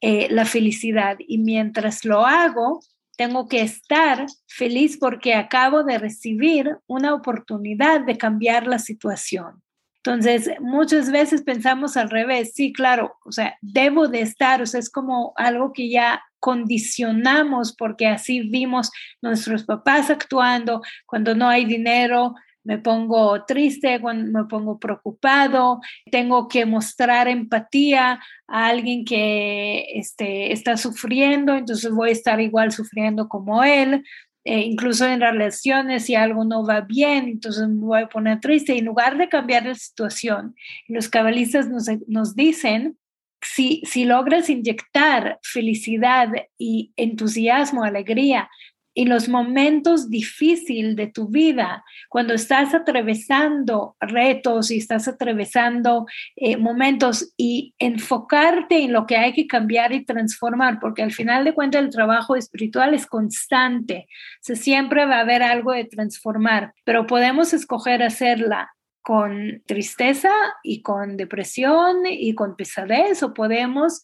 eh, 0.00 0.28
la 0.30 0.44
felicidad. 0.44 1.16
Y 1.26 1.38
mientras 1.38 2.04
lo 2.04 2.24
hago, 2.24 2.80
tengo 3.16 3.48
que 3.48 3.60
estar 3.62 4.26
feliz 4.46 4.96
porque 4.96 5.34
acabo 5.34 5.82
de 5.82 5.98
recibir 5.98 6.78
una 6.86 7.14
oportunidad 7.14 8.02
de 8.02 8.16
cambiar 8.16 8.66
la 8.66 8.78
situación. 8.78 9.62
Entonces, 10.04 10.48
muchas 10.60 11.10
veces 11.10 11.42
pensamos 11.42 11.96
al 11.96 12.08
revés, 12.08 12.52
sí, 12.54 12.72
claro, 12.72 13.16
o 13.24 13.32
sea, 13.32 13.58
debo 13.60 14.06
de 14.06 14.20
estar, 14.20 14.62
o 14.62 14.66
sea, 14.66 14.78
es 14.78 14.88
como 14.88 15.32
algo 15.36 15.72
que 15.72 15.90
ya 15.90 16.22
condicionamos 16.38 17.74
porque 17.76 18.06
así 18.06 18.40
vimos 18.40 18.90
nuestros 19.20 19.64
papás 19.64 20.08
actuando, 20.08 20.80
cuando 21.04 21.34
no 21.34 21.48
hay 21.48 21.64
dinero, 21.64 22.34
me 22.68 22.76
pongo 22.76 23.46
triste, 23.46 23.98
me 23.98 24.44
pongo 24.44 24.78
preocupado, 24.78 25.80
tengo 26.10 26.48
que 26.48 26.66
mostrar 26.66 27.26
empatía 27.26 28.20
a 28.46 28.66
alguien 28.66 29.06
que 29.06 29.86
este, 29.94 30.52
está 30.52 30.76
sufriendo, 30.76 31.56
entonces 31.56 31.90
voy 31.90 32.10
a 32.10 32.12
estar 32.12 32.38
igual 32.42 32.70
sufriendo 32.70 33.26
como 33.26 33.64
él. 33.64 34.04
eh, 34.44 34.60
incluso 34.60 35.06
en 35.06 35.20
relaciones, 35.20 36.04
si 36.04 36.14
algo 36.14 36.44
no 36.44 36.64
va 36.64 36.82
bien, 36.82 37.28
entonces 37.28 37.68
me 37.68 37.86
voy 37.86 38.02
a 38.02 38.08
poner 38.08 38.38
triste. 38.40 38.76
En 38.76 38.84
lugar 38.84 39.16
de 39.16 39.30
cambiar 39.30 39.64
la 39.64 39.74
situación, 39.74 40.54
los 40.88 41.08
cabalistas 41.08 41.68
nos, 41.70 41.86
nos 42.06 42.34
dicen, 42.36 42.98
si, 43.40 43.82
si 43.84 44.04
logras 44.04 44.50
inyectar 44.50 45.38
felicidad 45.42 46.28
y 46.58 46.92
entusiasmo, 46.96 47.84
alegría 47.84 48.50
en 48.98 49.08
los 49.08 49.28
momentos 49.28 50.10
difíciles 50.10 50.96
de 50.96 51.06
tu 51.06 51.28
vida, 51.28 51.84
cuando 52.08 52.34
estás 52.34 52.74
atravesando 52.74 53.94
retos 54.00 54.72
y 54.72 54.78
estás 54.78 55.06
atravesando 55.06 56.06
eh, 56.34 56.56
momentos 56.56 57.32
y 57.36 57.74
enfocarte 57.78 58.82
en 58.82 58.92
lo 58.92 59.06
que 59.06 59.16
hay 59.16 59.32
que 59.34 59.46
cambiar 59.46 59.92
y 59.92 60.04
transformar, 60.04 60.80
porque 60.80 61.04
al 61.04 61.12
final 61.12 61.44
de 61.44 61.54
cuentas 61.54 61.84
el 61.84 61.90
trabajo 61.90 62.34
espiritual 62.34 62.92
es 62.92 63.06
constante, 63.06 64.08
se 64.40 64.56
siempre 64.56 65.06
va 65.06 65.18
a 65.18 65.20
haber 65.20 65.44
algo 65.44 65.70
de 65.70 65.84
transformar, 65.84 66.72
pero 66.82 67.06
podemos 67.06 67.54
escoger 67.54 68.02
hacerla 68.02 68.72
con 69.00 69.62
tristeza 69.64 70.32
y 70.64 70.82
con 70.82 71.16
depresión 71.16 71.98
y 72.04 72.34
con 72.34 72.56
pesadez 72.56 73.22
o 73.22 73.32
podemos 73.32 74.02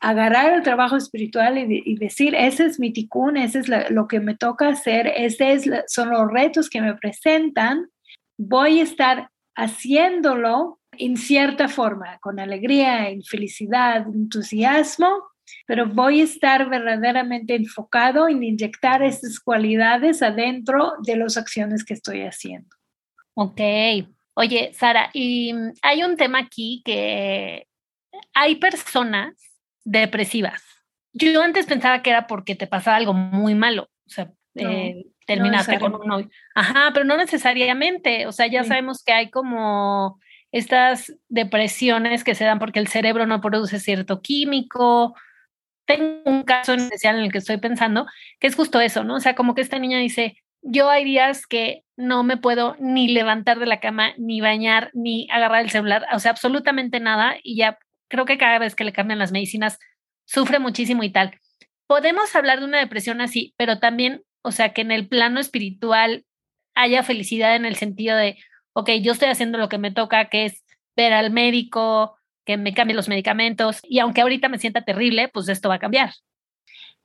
agarrar 0.00 0.52
el 0.52 0.62
trabajo 0.62 0.96
espiritual 0.96 1.58
y, 1.58 1.96
decir, 1.96 2.34
ese 2.34 2.66
es 2.66 2.78
mi 2.78 2.92
ticún, 2.92 3.36
ese 3.36 3.60
es 3.60 3.68
lo 3.90 4.06
que 4.08 4.20
me 4.20 4.36
toca 4.36 4.68
hacer, 4.68 5.06
ese 5.16 5.52
es 5.52 5.70
son 5.86 6.10
los 6.10 6.30
retos 6.30 6.68
que 6.68 6.80
me 6.80 6.94
presentan, 6.94 7.88
voy 8.38 8.80
a 8.80 8.82
estar 8.82 9.30
haciéndolo 9.56 10.80
en 10.92 11.16
cierta 11.16 11.68
forma, 11.68 12.18
con 12.18 12.38
alegría, 12.38 13.08
en 13.08 13.22
felicidad, 13.22 14.06
entusiasmo, 14.06 15.08
pero 15.66 15.86
voy 15.86 16.20
a 16.20 16.24
estar 16.24 16.68
verdaderamente 16.68 17.54
enfocado 17.54 18.28
en 18.28 18.42
inyectar 18.42 19.02
estas 19.02 19.40
cualidades 19.40 20.22
adentro 20.22 20.92
de 21.04 21.16
las 21.16 21.36
acciones 21.36 21.84
que 21.84 21.94
estoy 21.94 22.22
haciendo. 22.22 22.68
Ok. 23.34 23.60
Oye, 24.34 24.72
Sara, 24.74 25.10
y 25.12 25.52
hay 25.82 26.02
un 26.02 26.16
tema 26.16 26.40
aquí 26.40 26.82
que 26.84 27.66
hay 28.34 28.56
personas 28.56 29.45
depresivas. 29.86 30.62
Yo 31.12 31.40
antes 31.40 31.64
pensaba 31.64 32.02
que 32.02 32.10
era 32.10 32.26
porque 32.26 32.54
te 32.54 32.66
pasaba 32.66 32.98
algo 32.98 33.14
muy 33.14 33.54
malo, 33.54 33.84
o 33.84 34.10
sea, 34.10 34.30
eh, 34.56 35.06
terminaste 35.26 35.78
con 35.78 35.94
un 35.94 36.06
novio. 36.06 36.28
Ajá, 36.54 36.90
pero 36.92 37.06
no 37.06 37.16
necesariamente, 37.16 38.26
o 38.26 38.32
sea, 38.32 38.46
ya 38.48 38.64
sabemos 38.64 39.02
que 39.02 39.12
hay 39.12 39.30
como 39.30 40.20
estas 40.52 41.14
depresiones 41.28 42.24
que 42.24 42.34
se 42.34 42.44
dan 42.44 42.58
porque 42.58 42.80
el 42.80 42.88
cerebro 42.88 43.26
no 43.26 43.40
produce 43.40 43.80
cierto 43.80 44.20
químico. 44.20 45.14
Tengo 45.86 46.20
un 46.24 46.42
caso 46.42 46.74
en 46.74 46.80
especial 46.80 47.16
en 47.16 47.24
el 47.24 47.32
que 47.32 47.38
estoy 47.38 47.58
pensando, 47.58 48.06
que 48.40 48.48
es 48.48 48.56
justo 48.56 48.80
eso, 48.80 49.04
¿no? 49.04 49.14
O 49.14 49.20
sea, 49.20 49.34
como 49.34 49.54
que 49.54 49.60
esta 49.62 49.78
niña 49.78 49.98
dice, 49.98 50.36
yo 50.62 50.90
hay 50.90 51.04
días 51.04 51.46
que 51.46 51.84
no 51.96 52.24
me 52.24 52.36
puedo 52.36 52.76
ni 52.80 53.08
levantar 53.08 53.58
de 53.58 53.66
la 53.66 53.80
cama, 53.80 54.12
ni 54.18 54.40
bañar, 54.40 54.90
ni 54.94 55.28
agarrar 55.30 55.62
el 55.62 55.70
celular, 55.70 56.06
o 56.12 56.18
sea, 56.18 56.32
absolutamente 56.32 57.00
nada, 57.00 57.36
y 57.42 57.56
ya 57.56 57.78
creo 58.08 58.24
que 58.24 58.38
cada 58.38 58.58
vez 58.58 58.74
que 58.74 58.84
le 58.84 58.92
cambian 58.92 59.18
las 59.18 59.32
medicinas 59.32 59.78
sufre 60.24 60.58
muchísimo 60.58 61.02
y 61.02 61.10
tal. 61.10 61.38
Podemos 61.86 62.34
hablar 62.34 62.60
de 62.60 62.66
una 62.66 62.78
depresión 62.78 63.20
así, 63.20 63.54
pero 63.56 63.78
también, 63.78 64.22
o 64.42 64.52
sea, 64.52 64.72
que 64.72 64.82
en 64.82 64.90
el 64.90 65.08
plano 65.08 65.40
espiritual 65.40 66.24
haya 66.74 67.02
felicidad 67.02 67.56
en 67.56 67.64
el 67.64 67.76
sentido 67.76 68.16
de, 68.16 68.36
ok, 68.72 68.90
yo 69.02 69.12
estoy 69.12 69.28
haciendo 69.28 69.58
lo 69.58 69.68
que 69.68 69.78
me 69.78 69.92
toca, 69.92 70.28
que 70.28 70.46
es 70.46 70.64
ver 70.96 71.12
al 71.12 71.30
médico, 71.30 72.16
que 72.44 72.56
me 72.56 72.74
cambie 72.74 72.96
los 72.96 73.08
medicamentos, 73.08 73.80
y 73.82 73.98
aunque 73.98 74.20
ahorita 74.20 74.48
me 74.48 74.58
sienta 74.58 74.84
terrible, 74.84 75.28
pues 75.28 75.48
esto 75.48 75.68
va 75.68 75.76
a 75.76 75.80
cambiar. 75.80 76.12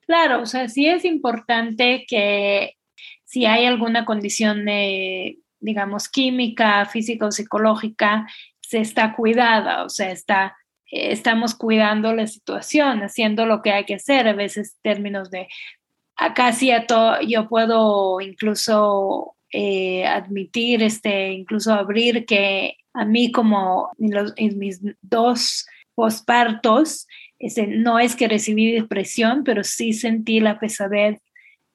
Claro, 0.01 0.41
o 0.41 0.45
sea, 0.45 0.67
sí 0.67 0.87
es 0.87 1.05
importante 1.05 2.05
que 2.07 2.75
si 3.23 3.45
hay 3.45 3.65
alguna 3.65 4.05
condición, 4.05 4.65
de, 4.65 5.39
digamos, 5.59 6.09
química, 6.09 6.85
física 6.85 7.27
o 7.27 7.31
psicológica, 7.31 8.27
se 8.59 8.79
está 8.79 9.15
cuidada, 9.15 9.83
o 9.83 9.89
sea, 9.89 10.11
está 10.11 10.57
estamos 10.91 11.55
cuidando 11.55 12.13
la 12.13 12.27
situación, 12.27 13.01
haciendo 13.01 13.45
lo 13.45 13.61
que 13.61 13.71
hay 13.71 13.85
que 13.85 13.95
hacer, 13.95 14.27
a 14.27 14.33
veces 14.33 14.75
términos 14.83 15.31
de 15.31 15.47
sí 16.53 16.71
a 16.71 16.85
todo, 16.85 17.19
yo 17.21 17.47
puedo 17.47 18.21
incluso 18.21 19.35
eh, 19.51 20.05
admitir, 20.05 20.83
este, 20.83 21.31
incluso 21.31 21.73
abrir 21.73 22.25
que 22.25 22.75
a 22.93 23.05
mí 23.05 23.31
como 23.31 23.91
en, 24.35 24.59
mis 24.59 24.81
dos 25.01 25.65
pospartos, 25.95 27.07
este, 27.39 27.67
no 27.67 27.99
es 27.99 28.15
que 28.15 28.27
recibí 28.27 28.71
depresión, 28.71 29.43
pero 29.43 29.63
sí 29.63 29.93
sentí 29.93 30.39
la 30.39 30.59
pesadez 30.59 31.19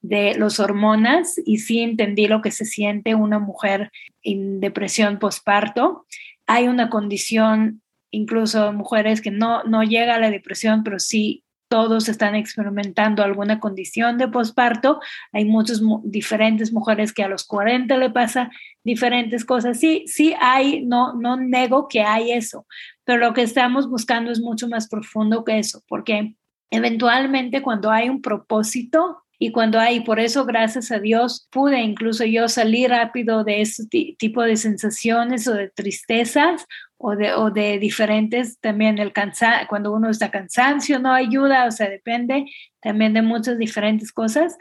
de 0.01 0.37
las 0.39 0.61
hormonas 0.61 1.35
y 1.45 1.59
sí 1.59 1.81
entendí 1.81 2.29
lo 2.29 2.41
que 2.41 2.53
se 2.53 2.65
siente 2.65 3.15
una 3.15 3.39
mujer 3.39 3.91
en 4.23 4.61
depresión 4.61 5.19
posparto. 5.19 6.07
Hay 6.47 6.69
una 6.69 6.91
condición 6.91 7.83
incluso 8.17 8.73
mujeres 8.73 9.21
que 9.21 9.31
no, 9.31 9.63
no 9.65 9.83
llega 9.83 10.15
a 10.15 10.21
la 10.21 10.31
depresión, 10.31 10.83
pero 10.83 10.99
sí 10.99 11.45
todos 11.69 12.09
están 12.09 12.35
experimentando 12.35 13.23
alguna 13.23 13.59
condición 13.59 14.19
de 14.19 14.29
posparto. 14.29 15.01
Hay 15.33 15.45
muchas 15.45 15.83
diferentes 16.05 16.73
mujeres 16.73 17.13
que 17.13 17.25
a 17.25 17.29
los 17.29 17.45
40 17.45 17.97
le 17.99 18.11
pasa 18.11 18.51
diferentes 18.85 19.45
cosas. 19.45 19.79
Sí, 19.79 20.05
sí 20.07 20.35
hay, 20.41 20.85
no, 20.87 21.15
no 21.15 21.37
nego 21.37 21.89
que 21.89 22.03
hay 22.03 22.33
eso, 22.33 22.67
pero 23.05 23.19
lo 23.19 23.35
que 23.35 23.43
estamos 23.43 23.89
buscando 23.91 24.31
es 24.31 24.41
mucho 24.41 24.69
más 24.69 24.89
profundo 24.89 25.45
que 25.45 25.59
eso, 25.59 25.83
porque 25.89 26.37
eventualmente 26.71 27.63
cuando 27.63 27.91
hay 27.91 28.09
un 28.09 28.23
propósito, 28.23 29.23
y 29.39 29.53
cuando 29.53 29.79
hay, 29.79 30.01
por 30.01 30.19
eso 30.19 30.47
gracias 30.47 30.91
a 30.91 30.99
Dios 30.99 31.47
pude 31.51 31.81
incluso 31.83 32.25
yo 32.25 32.49
salir 32.49 32.91
rápido 32.91 33.45
de 33.45 33.61
ese 33.61 33.85
tipo 33.87 34.43
de 34.43 34.57
sensaciones 34.57 35.47
o 35.47 35.53
de 35.53 35.69
tristezas 35.69 36.65
o 36.99 37.15
de, 37.15 37.35
o 37.35 37.51
de 37.51 37.79
diferentes, 37.79 38.59
también 38.61 38.99
el 38.99 39.13
cansancio, 39.13 39.67
cuando 39.69 39.93
uno 39.93 40.11
está 40.11 40.31
cansancio 40.31 40.99
no 40.99 41.13
ayuda, 41.13 41.67
o 41.67 41.71
sea, 41.71 41.91
depende 41.91 42.47
también 42.81 43.13
de 43.13 43.23
muchas 43.23 43.59
diferentes 43.59 44.13
cosas, 44.13 44.57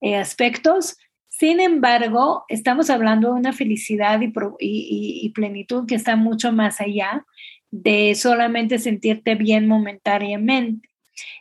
eh, 0.00 0.16
aspectos. 0.16 0.96
Sin 1.28 1.60
embargo, 1.60 2.44
estamos 2.48 2.90
hablando 2.90 3.28
de 3.28 3.40
una 3.40 3.52
felicidad 3.52 4.20
y, 4.20 4.26
y, 4.58 5.20
y 5.22 5.30
plenitud 5.30 5.86
que 5.86 5.94
está 5.94 6.16
mucho 6.16 6.52
más 6.52 6.80
allá 6.80 7.24
de 7.70 8.14
solamente 8.14 8.78
sentirte 8.78 9.34
bien 9.36 9.66
momentáneamente. 9.66 10.88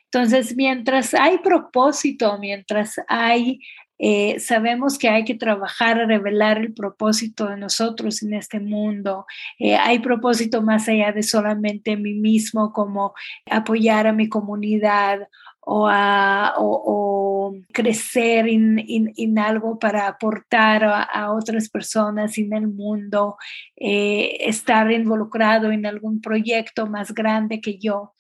Entonces, 0.05 0.55
mientras 0.55 1.13
hay 1.13 1.39
propósito, 1.39 2.38
mientras 2.39 3.00
hay 3.08 3.60
eh, 3.99 4.39
sabemos 4.39 4.97
que 4.97 5.09
hay 5.09 5.25
que 5.25 5.35
trabajar 5.35 5.99
a 5.99 6.05
revelar 6.05 6.57
el 6.57 6.73
propósito 6.73 7.47
de 7.47 7.57
nosotros 7.57 8.23
en 8.23 8.33
este 8.33 8.61
mundo. 8.61 9.25
Eh, 9.59 9.75
hay 9.75 9.99
propósito 9.99 10.61
más 10.61 10.87
allá 10.87 11.11
de 11.11 11.21
solamente 11.21 11.97
mí 11.97 12.13
mismo, 12.13 12.71
como 12.71 13.13
apoyar 13.49 14.07
a 14.07 14.13
mi 14.13 14.29
comunidad 14.29 15.27
o, 15.71 17.53
crecer 17.73 18.47
en, 18.47 19.37
algo 19.37 19.77
para 19.79 20.07
aportar 20.07 20.83
a, 20.83 21.31
otras 21.33 21.69
personas 21.69 22.37
en 22.37 22.53
el 22.53 22.67
mundo, 22.67 23.37
eh, 23.75 24.37
estar 24.41 24.91
involucrado 24.91 25.71
en 25.71 25.85
algún 25.85 26.21
proyecto 26.21 26.87
más 26.87 27.13
grande 27.13 27.61
que 27.61 27.77
yo 27.77 28.13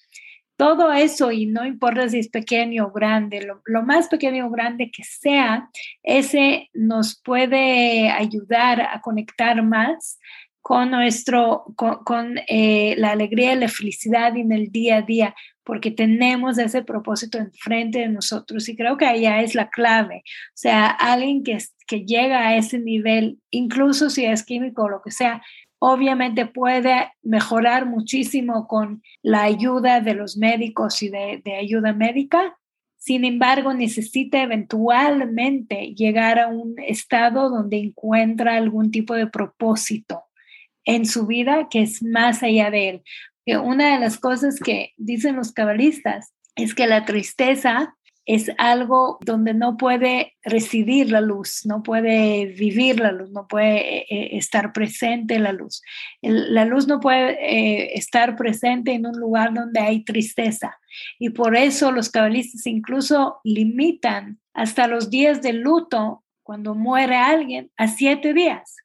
todo 0.59 0.91
eso, 0.91 1.31
y 1.31 1.45
no 1.45 1.65
importa 1.65 2.09
si 2.09 2.19
es 2.19 2.27
pequeño 2.27 2.87
o 2.87 2.91
grande, 2.91 3.47
lo, 3.65 3.81
más 3.83 4.09
pequeño 4.09 4.47
o 4.47 4.49
grande 4.49 4.91
que 4.91 5.05
sea, 5.05 5.69
ese 6.03 6.69
nos 6.73 7.21
puede 7.23 8.09
ayudar 8.09 8.81
a 8.81 8.99
conectar 8.99 9.63
más 9.63 10.19
con 10.61 10.91
nuestro, 10.91 11.63
con, 11.77 12.39
eh, 12.49 12.93
la 12.97 13.11
alegría 13.11 13.53
y 13.53 13.55
la 13.59 13.69
felicidad 13.69 14.35
en 14.35 14.51
el 14.51 14.69
día 14.69 14.97
a 14.97 15.01
día, 15.01 15.33
porque 15.63 15.91
tenemos 15.91 16.57
ese 16.57 16.83
propósito 16.83 17.37
enfrente 17.37 17.99
de 17.99 18.09
nosotros 18.09 18.67
y 18.67 18.75
creo 18.75 18.97
que 18.97 19.05
allá 19.05 19.41
es 19.41 19.55
la 19.55 19.69
clave. 19.69 20.23
O 20.25 20.55
sea, 20.55 20.89
alguien 20.89 21.41
que, 21.41 21.57
que 21.87 22.03
llega 22.03 22.49
a 22.49 22.57
ese 22.57 22.79
nivel, 22.79 23.39
incluso 23.49 24.09
si 24.09 24.25
es 24.25 24.43
químico 24.43 24.83
o 24.83 24.89
lo 24.89 25.01
que 25.01 25.11
sea, 25.11 25.41
obviamente 25.79 26.45
puede 26.45 27.13
mejorar 27.23 27.85
muchísimo 27.85 28.67
con 28.67 29.01
la 29.21 29.43
ayuda 29.43 30.01
de 30.01 30.13
los 30.13 30.37
médicos 30.37 31.01
y 31.01 31.09
de, 31.09 31.41
ayuda 31.59 31.93
médica. 31.93 32.57
Sin 32.97 33.23
embargo, 33.23 33.73
necesita 33.73 34.41
eventualmente 34.41 35.95
llegar 35.95 36.37
a 36.37 36.47
un 36.47 36.75
estado 36.79 37.49
donde 37.49 37.77
encuentra 37.77 38.57
algún 38.57 38.91
tipo 38.91 39.13
de 39.13 39.27
propósito 39.27 40.23
en 40.83 41.05
su 41.05 41.25
vida 41.25 41.69
que 41.69 41.81
es 41.81 42.03
más 42.03 42.43
allá 42.43 42.69
de 42.69 42.89
él. 42.89 43.01
Que 43.45 43.57
una 43.57 43.93
de 43.93 43.99
las 43.99 44.19
cosas 44.19 44.59
que 44.59 44.91
dicen 44.97 45.37
los 45.37 45.53
cabalistas 45.53 46.33
es 46.55 46.75
que 46.75 46.87
la 46.87 47.05
tristeza 47.05 47.95
es 48.29 48.51
algo 48.59 49.17
donde 49.25 49.55
no 49.55 49.75
puede 49.75 50.37
residir 50.43 51.09
la 51.09 51.19
luz, 51.19 51.65
no 51.65 51.81
puede 51.81 52.45
vivir 52.45 52.99
la 52.99 53.11
luz, 53.11 53.31
no 53.31 53.47
puede 53.47 54.01
eh, 54.01 54.05
eh, 54.07 54.29
estar 54.37 54.71
presente 54.71 55.39
la 55.39 55.51
luz. 55.51 55.81
la 56.21 56.63
luz 56.65 56.87
no 56.87 56.99
puede 56.99 57.31
eh, 57.41 57.93
estar 57.95 58.35
presente 58.35 58.93
en 58.93 59.07
un 59.07 59.19
lugar 59.19 59.51
donde 59.51 59.79
hay 59.79 60.03
tristeza. 60.03 60.77
Y 61.17 61.31
por 61.31 61.55
eso 61.55 61.91
los 61.91 62.11
cabalistas 62.11 62.67
incluso 62.67 63.39
limitan 63.43 64.39
hasta 64.53 64.85
los 64.85 65.09
días 65.09 65.41
de 65.41 65.53
luto, 65.53 66.23
cuando 66.43 66.75
muere 66.75 67.15
alguien, 67.15 67.71
a 67.77 67.87
siete 67.87 68.35
días. 68.35 68.75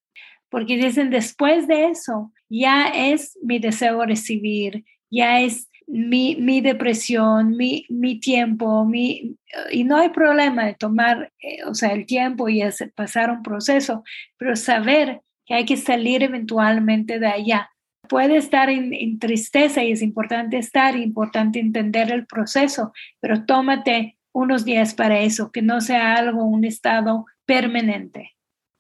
Porque 0.49 0.79
dicen, 0.79 1.11
después 1.11 1.67
de 1.67 1.89
eso, 1.89 2.33
ya 2.49 2.87
es 2.87 3.39
mi 3.43 3.59
deseo 3.59 4.07
recibir, 4.07 4.87
ya 5.11 5.43
es 5.43 5.69
mi, 5.87 6.37
mi 6.37 6.61
depresión, 6.61 7.57
mi, 7.57 7.87
mi 7.89 8.19
tiempo, 8.19 8.85
mi, 8.85 9.37
y 9.71 9.85
no 9.85 9.97
hay 9.97 10.09
problema 10.11 10.65
de 10.65 10.75
tomar, 10.75 11.33
eh, 11.41 11.65
o 11.67 11.75
sea, 11.75 11.93
el 11.93 12.07
tiempo 12.07 12.49
y 12.49 12.63
pasar 12.95 13.31
un 13.31 13.43
proceso, 13.43 14.03
pero 14.37 14.57
saber 14.57 15.21
que 15.47 15.55
hay 15.55 15.65
que 15.65 15.77
salir 15.77 16.23
eventualmente 16.23 17.19
de 17.19 17.27
allá. 17.27 17.71
Puede 18.09 18.37
estar 18.37 18.69
en, 18.71 19.19
tristeza 19.19 19.83
y 19.83 19.93
es 19.93 20.03
importante 20.03 20.59
estar, 20.59 20.97
importante 20.97 21.59
entender 21.59 22.13
el 22.13 22.27
proceso, 22.27 22.93
pero 23.21 23.45
tómate 23.45 24.19
unos 24.33 24.65
días 24.65 24.95
para 24.95 25.21
eso, 25.21 25.51
que 25.53 25.63
no 25.63 25.81
sea 25.81 26.15
algo, 26.15 26.45
un 26.45 26.65
estado 26.65 27.25
permanente. 27.47 28.33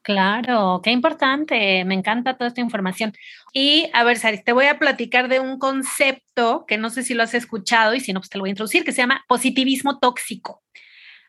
Claro, 0.04 0.82
qué 0.84 0.90
importante, 0.90 1.82
me 1.86 1.94
encanta 1.94 2.36
toda 2.36 2.48
esta 2.48 2.60
información. 2.60 3.14
Y 3.54 3.88
a 3.94 4.04
ver, 4.04 4.18
Saris, 4.18 4.44
te 4.44 4.52
voy 4.52 4.66
a 4.66 4.78
platicar 4.78 5.28
de 5.28 5.40
un 5.40 5.58
concepto 5.58 6.66
que 6.68 6.76
no 6.76 6.90
sé 6.90 7.02
si 7.02 7.14
lo 7.14 7.22
has 7.22 7.32
escuchado 7.32 7.94
y 7.94 8.00
si 8.00 8.12
no, 8.12 8.20
pues 8.20 8.28
te 8.28 8.36
lo 8.36 8.42
voy 8.42 8.50
a 8.50 8.52
introducir, 8.52 8.84
que 8.84 8.92
se 8.92 9.00
llama 9.00 9.24
positivismo 9.28 9.98
tóxico. 9.98 10.62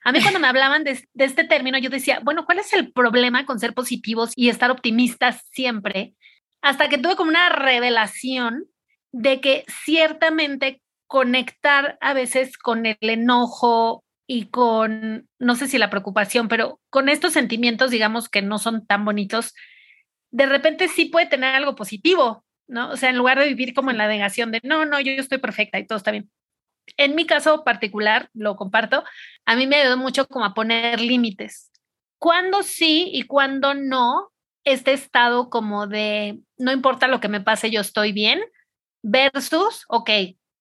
A 0.04 0.12
mí 0.12 0.22
cuando 0.22 0.42
me 0.42 0.48
hablaban 0.48 0.84
de, 0.84 1.02
este 1.16 1.46
término, 1.46 1.78
yo 1.78 1.90
decía, 1.90 2.20
bueno, 2.22 2.46
¿cuál 2.46 2.60
es 2.60 2.74
el 2.74 2.92
problema 2.92 3.46
con 3.46 3.62
ser 3.62 3.74
positivos 3.74 4.34
y 4.36 4.50
estar 4.50 4.70
optimistas 4.70 5.48
siempre? 5.54 6.14
Hasta 6.62 6.90
que 6.90 6.98
tuve 6.98 7.16
como 7.16 7.30
una 7.30 7.48
revelación 7.48 8.66
de 9.14 9.40
que 9.40 9.64
ciertamente 9.86 10.82
conectar 11.08 11.98
a 12.02 12.14
veces 12.14 12.58
con 12.58 12.86
el 12.86 12.98
enojo 13.00 14.05
y 14.28 14.48
con, 14.48 15.28
no 15.40 15.56
sé 15.56 15.68
si 15.68 15.78
la 15.78 15.90
preocupación, 15.90 16.48
pero 16.48 16.80
con 16.90 17.10
estos 17.10 17.34
sentimientos, 17.34 17.92
digamos, 17.92 18.30
que 18.30 18.42
no 18.42 18.58
son 18.58 18.86
tan 18.86 19.06
bonitos, 19.06 19.54
de 20.32 20.46
repente 20.46 20.88
sí 20.88 21.06
puede 21.06 21.28
tener 21.28 21.56
algo 21.56 21.76
positivo, 21.76 22.44
¿no? 22.68 22.90
O 22.90 22.98
sea, 22.98 23.10
en 23.10 23.18
lugar 23.18 23.40
de 23.40 23.48
vivir 23.48 23.74
como 23.74 23.92
en 23.92 23.98
la 23.98 24.08
negación 24.08 24.52
de, 24.52 24.60
no, 24.64 24.86
no, 24.86 25.00
yo, 25.00 25.12
estoy 25.14 25.38
perfecta 25.38 25.80
y 25.80 25.86
todo 25.86 25.98
está 25.98 26.12
bien. 26.12 26.30
En 26.98 27.16
mi 27.16 27.26
caso 27.26 27.64
particular, 27.64 28.30
lo 28.34 28.56
comparto, 28.56 29.04
a 29.46 29.56
mí 29.56 29.68
me 29.68 29.78
ayudó 29.78 29.98
mucho 29.98 30.28
como 30.28 30.46
a 30.46 30.54
poner 30.54 31.00
límites. 31.02 31.72
Cuando 32.20 32.64
sí 32.64 33.10
y 33.14 33.24
cuando 33.24 33.74
no, 33.74 34.32
este 34.64 34.94
estado 34.94 35.50
como 35.50 35.88
de, 35.88 36.40
no 36.58 36.72
importa 36.72 37.08
lo 37.08 37.20
que 37.20 37.28
me 37.28 37.42
pase, 37.42 37.70
yo 37.70 37.82
estoy 37.82 38.12
bien, 38.12 38.42
versus, 39.04 39.86
ok, 39.88 40.10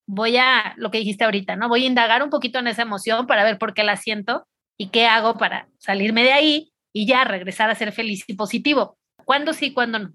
voy 0.06 0.36
a, 0.36 0.74
lo 0.76 0.90
que 0.90 0.98
dijiste 0.98 1.24
ahorita, 1.24 1.56
¿no? 1.56 1.68
Voy 1.68 1.84
a 1.84 1.88
indagar 1.88 2.22
un 2.22 2.30
poquito 2.30 2.58
en 2.58 2.66
esa 2.66 2.82
emoción 2.82 3.26
para 3.26 3.44
ver 3.44 3.58
por 3.58 3.74
qué 3.74 3.84
la 3.84 3.96
siento 3.96 4.46
y 4.78 4.88
qué 4.88 5.06
hago 5.06 5.38
para 5.38 5.68
salirme 5.78 6.22
de 6.22 6.32
ahí 6.32 6.72
y 6.92 7.06
ya 7.06 7.24
regresar 7.24 7.70
a 7.70 7.74
ser 7.74 7.92
feliz 7.92 8.24
y 8.26 8.34
positivo. 8.34 8.98
¿Cuándo 9.24 9.52
sí, 9.52 9.72
cuándo 9.72 9.98
no? 9.98 10.14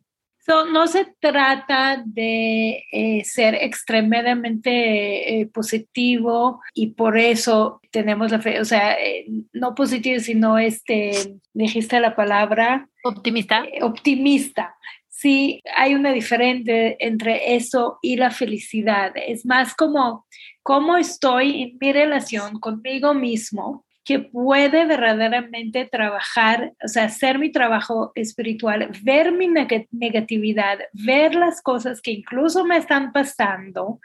no 0.72 0.88
se 0.88 1.06
trata 1.20 2.02
de 2.06 2.84
eh, 2.92 3.24
ser 3.24 3.56
extremadamente 3.56 5.42
eh, 5.42 5.46
positivo 5.48 6.62
y 6.74 6.88
por 6.88 7.18
eso 7.18 7.80
tenemos 7.92 8.32
la 8.32 8.40
fe, 8.40 8.60
o 8.60 8.66
sea, 8.66 8.94
eh, 8.94 9.28
no 9.54 9.76
positivo, 9.76 10.20
sino 10.20 10.58
este, 10.58 11.36
dijiste 11.54 12.00
la 12.00 12.16
palabra. 12.16 12.88
Optimista. 13.04 13.64
optimista 13.82 14.76
sí 15.20 15.62
hay 15.76 15.96
una 15.96 16.12
diferencia 16.14 16.96
entre 17.00 17.56
eso 17.56 18.00
y 18.02 18.16
la 18.16 18.32
felicidad. 18.32 19.12
Es 19.16 19.46
más 19.46 19.76
como 19.76 20.26
cómo 20.64 20.96
estoy 20.98 21.64
en 21.64 21.78
mi 21.80 21.92
relación 21.92 22.60
conmigo 22.60 23.14
mismo 23.14 23.86
que 24.10 24.18
puede 24.18 24.86
verdaderamente 24.86 25.86
trabajar, 25.86 26.74
o 26.84 26.88
sea, 26.88 27.04
hacer 27.04 27.38
mi 27.38 27.52
trabajo 27.52 28.12
espiritual, 28.16 28.90
ver 29.04 29.32
mi 29.32 29.48
negatividad, 29.92 30.80
ver 30.94 31.36
las 31.36 31.62
cosas 31.62 32.02
que 32.02 32.10
incluso 32.10 32.66
me 32.66 32.78
están 32.78 33.12
pasando, 33.12 34.00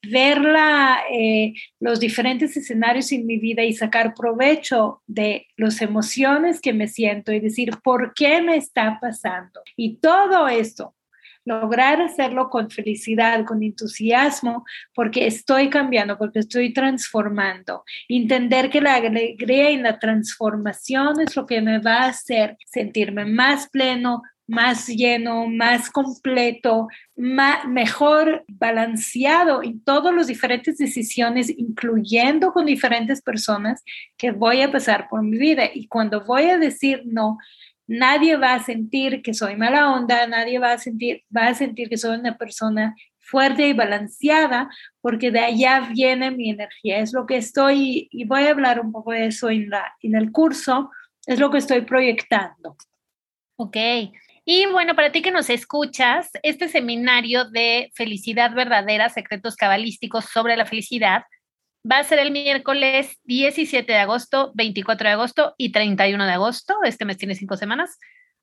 ver 0.00 0.38
eh, 1.12 1.52
los 1.78 2.00
diferentes 2.00 2.56
escenarios 2.56 3.12
en 3.12 3.26
mi 3.26 3.36
vida 3.36 3.62
y 3.62 3.74
sacar 3.74 4.14
provecho 4.14 5.02
de 5.06 5.46
las 5.58 5.82
emociones 5.82 6.62
que 6.62 6.72
me 6.72 6.88
siento 6.88 7.30
y 7.30 7.40
decir, 7.40 7.72
¿por 7.84 8.14
qué 8.14 8.40
me 8.40 8.56
está 8.56 8.96
pasando? 8.98 9.60
Y 9.76 9.96
todo 9.96 10.48
esto 10.48 10.94
lograr 11.44 12.00
hacerlo 12.00 12.50
con 12.50 12.70
felicidad, 12.70 13.44
con 13.44 13.62
entusiasmo, 13.62 14.64
porque 14.94 15.26
estoy 15.26 15.70
cambiando, 15.70 16.18
porque 16.18 16.40
estoy 16.40 16.72
transformando. 16.72 17.84
Entender 18.08 18.70
que 18.70 18.80
la 18.80 18.94
alegría 18.94 19.70
y 19.70 19.78
la 19.78 19.98
transformación 19.98 21.20
es 21.20 21.36
lo 21.36 21.46
que 21.46 21.60
me 21.60 21.78
va 21.78 22.04
a 22.04 22.08
hacer 22.08 22.56
sentirme 22.66 23.24
más 23.24 23.68
pleno, 23.68 24.22
más 24.50 24.88
lleno, 24.88 25.46
más 25.46 25.90
completo, 25.90 26.88
mejor 27.14 28.44
balanceado 28.48 29.62
en 29.62 29.80
todas 29.84 30.12
las 30.12 30.26
diferentes 30.26 30.76
decisiones, 30.76 31.56
incluyendo 31.56 32.52
con 32.52 32.66
diferentes 32.66 33.22
personas 33.22 33.84
que 34.16 34.32
voy 34.32 34.62
a 34.62 34.72
pasar 34.72 35.06
por 35.08 35.22
mi 35.22 35.38
vida. 35.38 35.70
Y 35.72 35.86
cuando 35.86 36.24
voy 36.24 36.44
a 36.44 36.58
decir 36.58 37.02
no, 37.04 37.38
nadie 37.90 38.36
va 38.36 38.54
a 38.54 38.62
sentir 38.62 39.20
que 39.20 39.34
soy 39.34 39.56
mala 39.56 39.90
onda, 39.90 40.24
nadie 40.28 40.60
va 40.60 40.72
a 40.72 40.78
sentir, 40.78 41.24
va 41.36 41.48
a 41.48 41.54
sentir 41.54 41.88
que 41.88 41.98
soy 41.98 42.16
una 42.18 42.38
persona 42.38 42.94
fuerte 43.18 43.66
y 43.66 43.72
balanceada, 43.72 44.70
porque 45.00 45.32
de 45.32 45.40
allá 45.40 45.88
viene 45.92 46.30
mi 46.30 46.50
energía. 46.50 47.00
Es 47.00 47.12
lo 47.12 47.26
que 47.26 47.36
estoy, 47.36 48.08
y 48.12 48.24
voy 48.24 48.44
a 48.44 48.50
hablar 48.50 48.80
un 48.80 48.92
poco 48.92 49.10
de 49.10 49.26
eso 49.26 49.50
en, 49.50 49.70
la, 49.70 49.92
en 50.02 50.14
el 50.14 50.30
curso, 50.30 50.90
es 51.26 51.40
lo 51.40 51.50
que 51.50 51.58
estoy 51.58 51.80
proyectando. 51.82 52.76
Ok. 53.56 53.76
Y 54.44 54.66
bueno, 54.66 54.94
para 54.94 55.10
ti 55.10 55.20
que 55.20 55.32
nos 55.32 55.50
escuchas, 55.50 56.30
este 56.44 56.68
seminario 56.68 57.44
de 57.50 57.90
felicidad 57.94 58.54
verdadera, 58.54 59.08
secretos 59.08 59.56
cabalísticos 59.56 60.26
sobre 60.26 60.56
la 60.56 60.64
felicidad, 60.64 61.24
Va 61.88 61.98
a 61.98 62.04
ser 62.04 62.18
el 62.18 62.30
miércoles 62.30 63.18
17 63.24 63.90
de 63.90 63.98
agosto, 63.98 64.52
24 64.54 65.08
de 65.08 65.12
agosto 65.12 65.54
y 65.56 65.72
31 65.72 66.26
de 66.26 66.32
agosto. 66.32 66.74
Este 66.84 67.06
mes 67.06 67.16
tiene 67.16 67.34
cinco 67.34 67.56
semanas. 67.56 67.98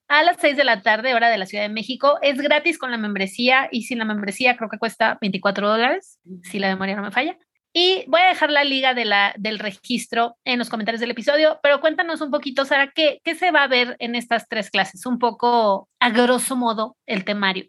A 0.07 0.23
las 0.23 0.37
6 0.39 0.57
de 0.57 0.63
la 0.63 0.81
tarde, 0.81 1.13
hora 1.13 1.29
de 1.29 1.37
la 1.37 1.45
Ciudad 1.45 1.63
de 1.63 1.69
México. 1.69 2.17
Es 2.21 2.37
gratis 2.39 2.79
con 2.79 2.89
la 2.89 2.97
membresía 2.97 3.67
y 3.71 3.83
sin 3.83 3.99
la 3.99 4.05
membresía 4.05 4.57
creo 4.57 4.69
que 4.69 4.79
cuesta 4.79 5.17
24 5.21 5.69
dólares, 5.69 6.19
si 6.43 6.59
la 6.59 6.69
memoria 6.69 6.95
no 6.95 7.03
me 7.03 7.11
falla. 7.11 7.37
Y 7.73 8.05
voy 8.07 8.21
a 8.21 8.29
dejar 8.29 8.49
la 8.49 8.63
liga 8.63 8.95
de 8.95 9.05
la, 9.05 9.35
del 9.37 9.59
registro 9.59 10.37
en 10.43 10.57
los 10.57 10.69
comentarios 10.69 11.01
del 11.01 11.11
episodio, 11.11 11.59
pero 11.61 11.79
cuéntanos 11.79 12.21
un 12.21 12.31
poquito, 12.31 12.65
Sara, 12.65 12.91
¿qué, 12.95 13.19
¿qué 13.23 13.35
se 13.35 13.51
va 13.51 13.63
a 13.63 13.67
ver 13.67 13.95
en 13.99 14.15
estas 14.15 14.47
tres 14.47 14.71
clases? 14.71 15.05
Un 15.05 15.19
poco 15.19 15.87
a 15.99 16.09
grosso 16.09 16.55
modo 16.55 16.97
el 17.05 17.23
temario. 17.23 17.65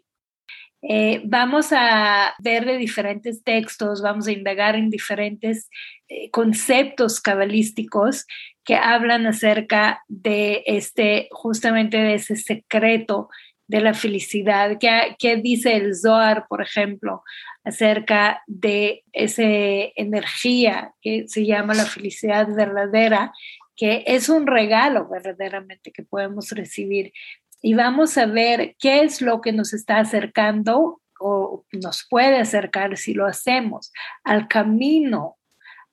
Eh, 0.81 1.21
vamos 1.25 1.73
a 1.73 2.33
ver 2.39 2.65
de 2.65 2.77
diferentes 2.77 3.43
textos, 3.43 4.01
vamos 4.01 4.27
a 4.27 4.31
indagar 4.31 4.75
en 4.75 4.89
diferentes 4.89 5.69
eh, 6.07 6.29
conceptos 6.31 7.19
cabalísticos 7.19 8.25
que 8.63 8.75
hablan 8.75 9.27
acerca 9.27 10.03
de 10.07 10.63
este, 10.65 11.27
justamente 11.31 11.97
de 11.97 12.13
ese 12.13 12.35
secreto 12.37 13.29
de 13.67 13.81
la 13.81 13.93
felicidad. 13.93 14.77
¿Qué, 14.79 15.15
qué 15.19 15.35
dice 15.35 15.75
el 15.75 15.95
Zohar, 15.95 16.45
por 16.47 16.61
ejemplo, 16.61 17.23
acerca 17.63 18.41
de 18.47 19.03
esa 19.11 19.43
energía 19.43 20.93
que 21.01 21.27
se 21.27 21.45
llama 21.45 21.73
la 21.73 21.85
felicidad 21.85 22.47
verdadera? 22.55 23.31
que 23.79 24.03
es 24.07 24.27
un 24.27 24.45
regalo 24.45 25.07
verdaderamente 25.07 25.93
que 25.93 26.03
podemos 26.03 26.49
recibir 26.49 27.13
y 27.61 27.73
vamos 27.73 28.17
a 28.17 28.25
ver 28.25 28.75
qué 28.79 29.01
es 29.01 29.21
lo 29.21 29.41
que 29.41 29.51
nos 29.51 29.73
está 29.73 29.99
acercando 29.99 31.01
o 31.19 31.65
nos 31.71 32.05
puede 32.09 32.37
acercar 32.37 32.95
si 32.97 33.13
lo 33.13 33.25
hacemos 33.25 33.91
al 34.23 34.47
camino 34.47 35.37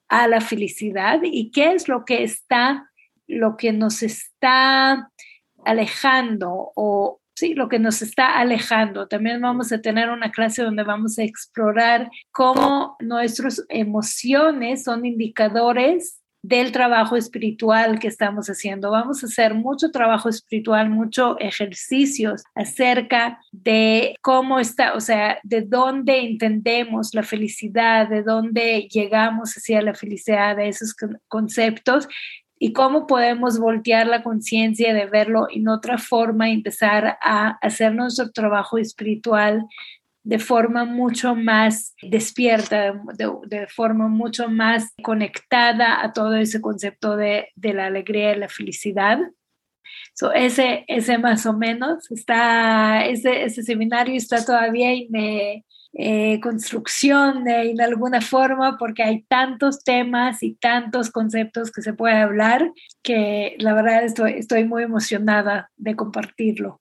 a 0.08 0.28
la 0.28 0.40
felicidad 0.40 1.20
y 1.24 1.50
qué 1.50 1.72
es 1.72 1.88
lo 1.88 2.04
que 2.04 2.22
está, 2.22 2.90
lo 3.26 3.56
que 3.56 3.72
nos 3.72 4.02
está 4.02 5.10
alejando 5.64 6.72
o 6.76 7.20
sí, 7.34 7.54
lo 7.54 7.68
que 7.68 7.78
nos 7.78 8.02
está 8.02 8.38
alejando. 8.38 9.08
También 9.08 9.40
vamos 9.40 9.72
a 9.72 9.80
tener 9.80 10.10
una 10.10 10.30
clase 10.30 10.62
donde 10.62 10.84
vamos 10.84 11.18
a 11.18 11.24
explorar 11.24 12.08
cómo 12.30 12.96
nuestras 13.00 13.64
emociones 13.68 14.84
son 14.84 15.04
indicadores 15.04 16.20
del 16.46 16.70
trabajo 16.70 17.16
espiritual 17.16 17.98
que 17.98 18.06
estamos 18.06 18.46
haciendo. 18.48 18.92
Vamos 18.92 19.22
a 19.22 19.26
hacer 19.26 19.52
mucho 19.54 19.90
trabajo 19.90 20.28
espiritual, 20.28 20.88
muchos 20.88 21.36
ejercicios 21.40 22.44
acerca 22.54 23.40
de 23.50 24.14
cómo 24.22 24.60
está, 24.60 24.94
o 24.94 25.00
sea, 25.00 25.40
de 25.42 25.62
dónde 25.62 26.20
entendemos 26.20 27.14
la 27.14 27.24
felicidad, 27.24 28.08
de 28.08 28.22
dónde 28.22 28.86
llegamos 28.88 29.54
hacia 29.56 29.82
la 29.82 29.94
felicidad, 29.94 30.56
de 30.56 30.68
esos 30.68 30.94
conceptos 31.26 32.06
y 32.60 32.72
cómo 32.72 33.08
podemos 33.08 33.58
voltear 33.58 34.06
la 34.06 34.22
conciencia 34.22 34.94
de 34.94 35.06
verlo 35.06 35.48
en 35.50 35.66
otra 35.66 35.98
forma, 35.98 36.48
empezar 36.48 37.18
a 37.22 37.58
hacer 37.60 37.92
nuestro 37.92 38.30
trabajo 38.30 38.78
espiritual 38.78 39.66
de 40.26 40.40
forma 40.40 40.84
mucho 40.84 41.36
más 41.36 41.94
despierta, 42.02 43.00
de, 43.14 43.66
forma 43.68 44.08
mucho 44.08 44.48
más 44.48 44.92
conectada 45.00 46.02
a 46.02 46.12
todo 46.12 46.34
ese 46.34 46.60
concepto 46.60 47.16
de, 47.16 47.52
la 47.62 47.86
alegría 47.86 48.34
y 48.34 48.38
la 48.40 48.48
felicidad. 48.48 49.20
So, 50.14 50.32
ese, 50.32 50.84
ese 50.88 51.18
más 51.18 51.46
o 51.46 51.52
menos 51.52 52.10
está, 52.10 53.06
ese, 53.06 53.44
ese 53.44 53.62
seminario 53.62 54.16
está 54.16 54.44
todavía 54.44 54.92
en 54.92 55.62
eh, 55.92 56.40
construcción 56.40 57.46
en 57.46 57.80
alguna 57.80 58.20
forma 58.20 58.76
porque 58.78 59.04
hay 59.04 59.22
tantos 59.28 59.84
temas 59.84 60.42
y 60.42 60.56
tantos 60.56 61.12
conceptos 61.12 61.70
que 61.70 61.82
se 61.82 61.92
puede 61.92 62.16
hablar 62.16 62.72
que 63.00 63.54
la 63.60 63.74
verdad 63.74 64.02
estoy, 64.02 64.32
estoy 64.32 64.64
muy 64.64 64.82
emocionada 64.82 65.70
de 65.76 65.94
compartirlo. 65.94 66.80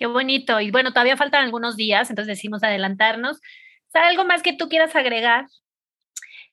Qué 0.00 0.06
bonito. 0.06 0.58
Y 0.62 0.70
bueno, 0.70 0.94
todavía 0.94 1.18
faltan 1.18 1.44
algunos 1.44 1.76
días, 1.76 2.08
entonces 2.08 2.38
decimos 2.38 2.62
adelantarnos. 2.62 3.38
¿Sabes 3.92 4.08
algo 4.08 4.24
más 4.24 4.42
que 4.42 4.54
tú 4.54 4.70
quieras 4.70 4.96
agregar? 4.96 5.44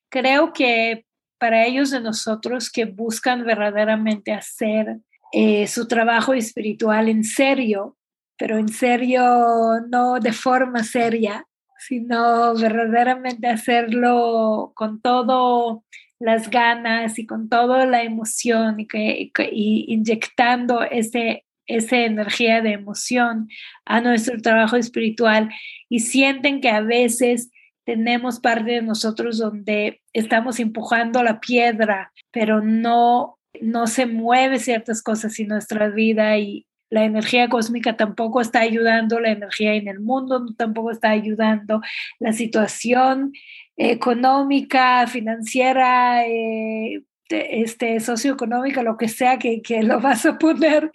Creo 0.09 0.51
que 0.51 1.05
para 1.37 1.65
ellos 1.65 1.89
de 1.91 2.01
nosotros 2.01 2.69
que 2.69 2.83
buscan 2.83 3.45
verdaderamente 3.45 4.33
hacer 4.33 4.97
eh, 5.31 5.65
su 5.67 5.87
trabajo 5.87 6.33
espiritual 6.33 7.07
en 7.07 7.23
serio, 7.23 7.95
pero 8.37 8.57
en 8.57 8.67
serio 8.67 9.79
no 9.87 10.19
de 10.19 10.33
forma 10.33 10.83
seria, 10.83 11.45
sino 11.79 12.53
verdaderamente 12.53 13.47
hacerlo 13.47 14.73
con 14.75 14.99
todo 14.99 15.85
las 16.19 16.49
ganas 16.49 17.17
y 17.17 17.25
con 17.25 17.47
toda 17.47 17.85
la 17.85 18.03
emoción 18.03 18.81
y, 18.81 18.87
que, 18.87 19.31
y 19.53 19.85
inyectando 19.87 20.83
ese 20.83 21.45
esa 21.67 21.97
energía 21.97 22.61
de 22.61 22.71
emoción 22.71 23.49
a 23.85 24.01
nuestro 24.01 24.41
trabajo 24.41 24.77
espiritual 24.77 25.49
y 25.89 25.99
sienten 25.99 26.61
que 26.61 26.69
a 26.69 26.81
veces 26.81 27.51
tenemos 27.85 28.39
parte 28.39 28.71
de 28.71 28.81
nosotros 28.81 29.37
donde 29.37 30.01
estamos 30.11 30.59
empujando 30.59 31.23
la 31.23 31.39
piedra, 31.39 32.11
pero 32.31 32.61
no, 32.61 33.37
no 33.61 33.87
se 33.87 34.05
mueve 34.05 34.59
ciertas 34.59 35.01
cosas 35.01 35.39
en 35.39 35.47
nuestra 35.47 35.89
vida 35.89 36.37
y 36.37 36.65
la 36.89 37.03
energía 37.03 37.49
cósmica 37.49 37.97
tampoco 37.97 38.41
está 38.41 38.59
ayudando, 38.59 39.19
la 39.19 39.31
energía 39.31 39.73
en 39.73 39.87
el 39.87 39.99
mundo 39.99 40.45
tampoco 40.57 40.91
está 40.91 41.11
ayudando, 41.11 41.81
la 42.19 42.33
situación 42.33 43.33
económica, 43.75 45.05
financiera, 45.07 46.25
eh, 46.25 47.03
este, 47.29 47.99
socioeconómica, 47.99 48.83
lo 48.83 48.97
que 48.97 49.07
sea 49.07 49.37
que, 49.39 49.61
que 49.61 49.83
lo 49.83 49.99
vas 49.99 50.25
a 50.25 50.37
poner, 50.37 50.91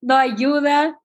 no 0.00 0.16
ayuda 0.16 0.98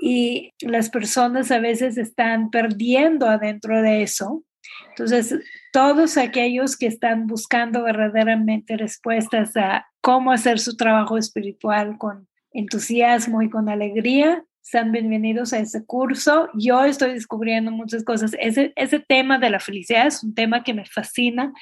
y 0.00 0.52
las 0.60 0.90
personas 0.90 1.50
a 1.50 1.58
veces 1.58 1.98
están 1.98 2.50
perdiendo 2.50 3.26
adentro 3.26 3.82
de 3.82 4.02
eso. 4.02 4.44
Entonces, 4.90 5.34
todos 5.72 6.16
aquellos 6.16 6.76
que 6.76 6.86
están 6.86 7.26
buscando 7.26 7.82
verdaderamente 7.82 8.76
respuestas 8.76 9.56
a 9.56 9.86
cómo 10.00 10.32
hacer 10.32 10.58
su 10.58 10.76
trabajo 10.76 11.18
espiritual 11.18 11.98
con 11.98 12.28
entusiasmo 12.52 13.42
y 13.42 13.50
con 13.50 13.68
alegría, 13.68 14.44
están 14.62 14.92
bienvenidos 14.92 15.54
a 15.54 15.60
ese 15.60 15.86
curso. 15.86 16.50
Yo 16.54 16.84
estoy 16.84 17.14
descubriendo 17.14 17.70
muchas 17.70 18.04
cosas. 18.04 18.32
Ese, 18.38 18.72
ese 18.76 19.00
tema 19.00 19.38
de 19.38 19.48
la 19.48 19.60
felicidad 19.60 20.06
es 20.06 20.22
un 20.22 20.34
tema 20.34 20.62
que 20.62 20.74
me 20.74 20.84
fascina 20.84 21.52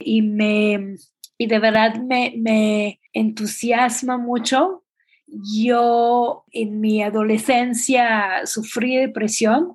y 0.00 0.22
me, 0.22 0.96
y 1.38 1.46
de 1.46 1.58
verdad 1.58 1.96
me, 1.96 2.34
me 2.36 3.00
entusiasma 3.12 4.18
mucho. 4.18 4.84
Yo 5.26 6.44
en 6.52 6.80
mi 6.80 7.02
adolescencia 7.02 8.46
sufrí 8.46 8.96
depresión, 8.96 9.74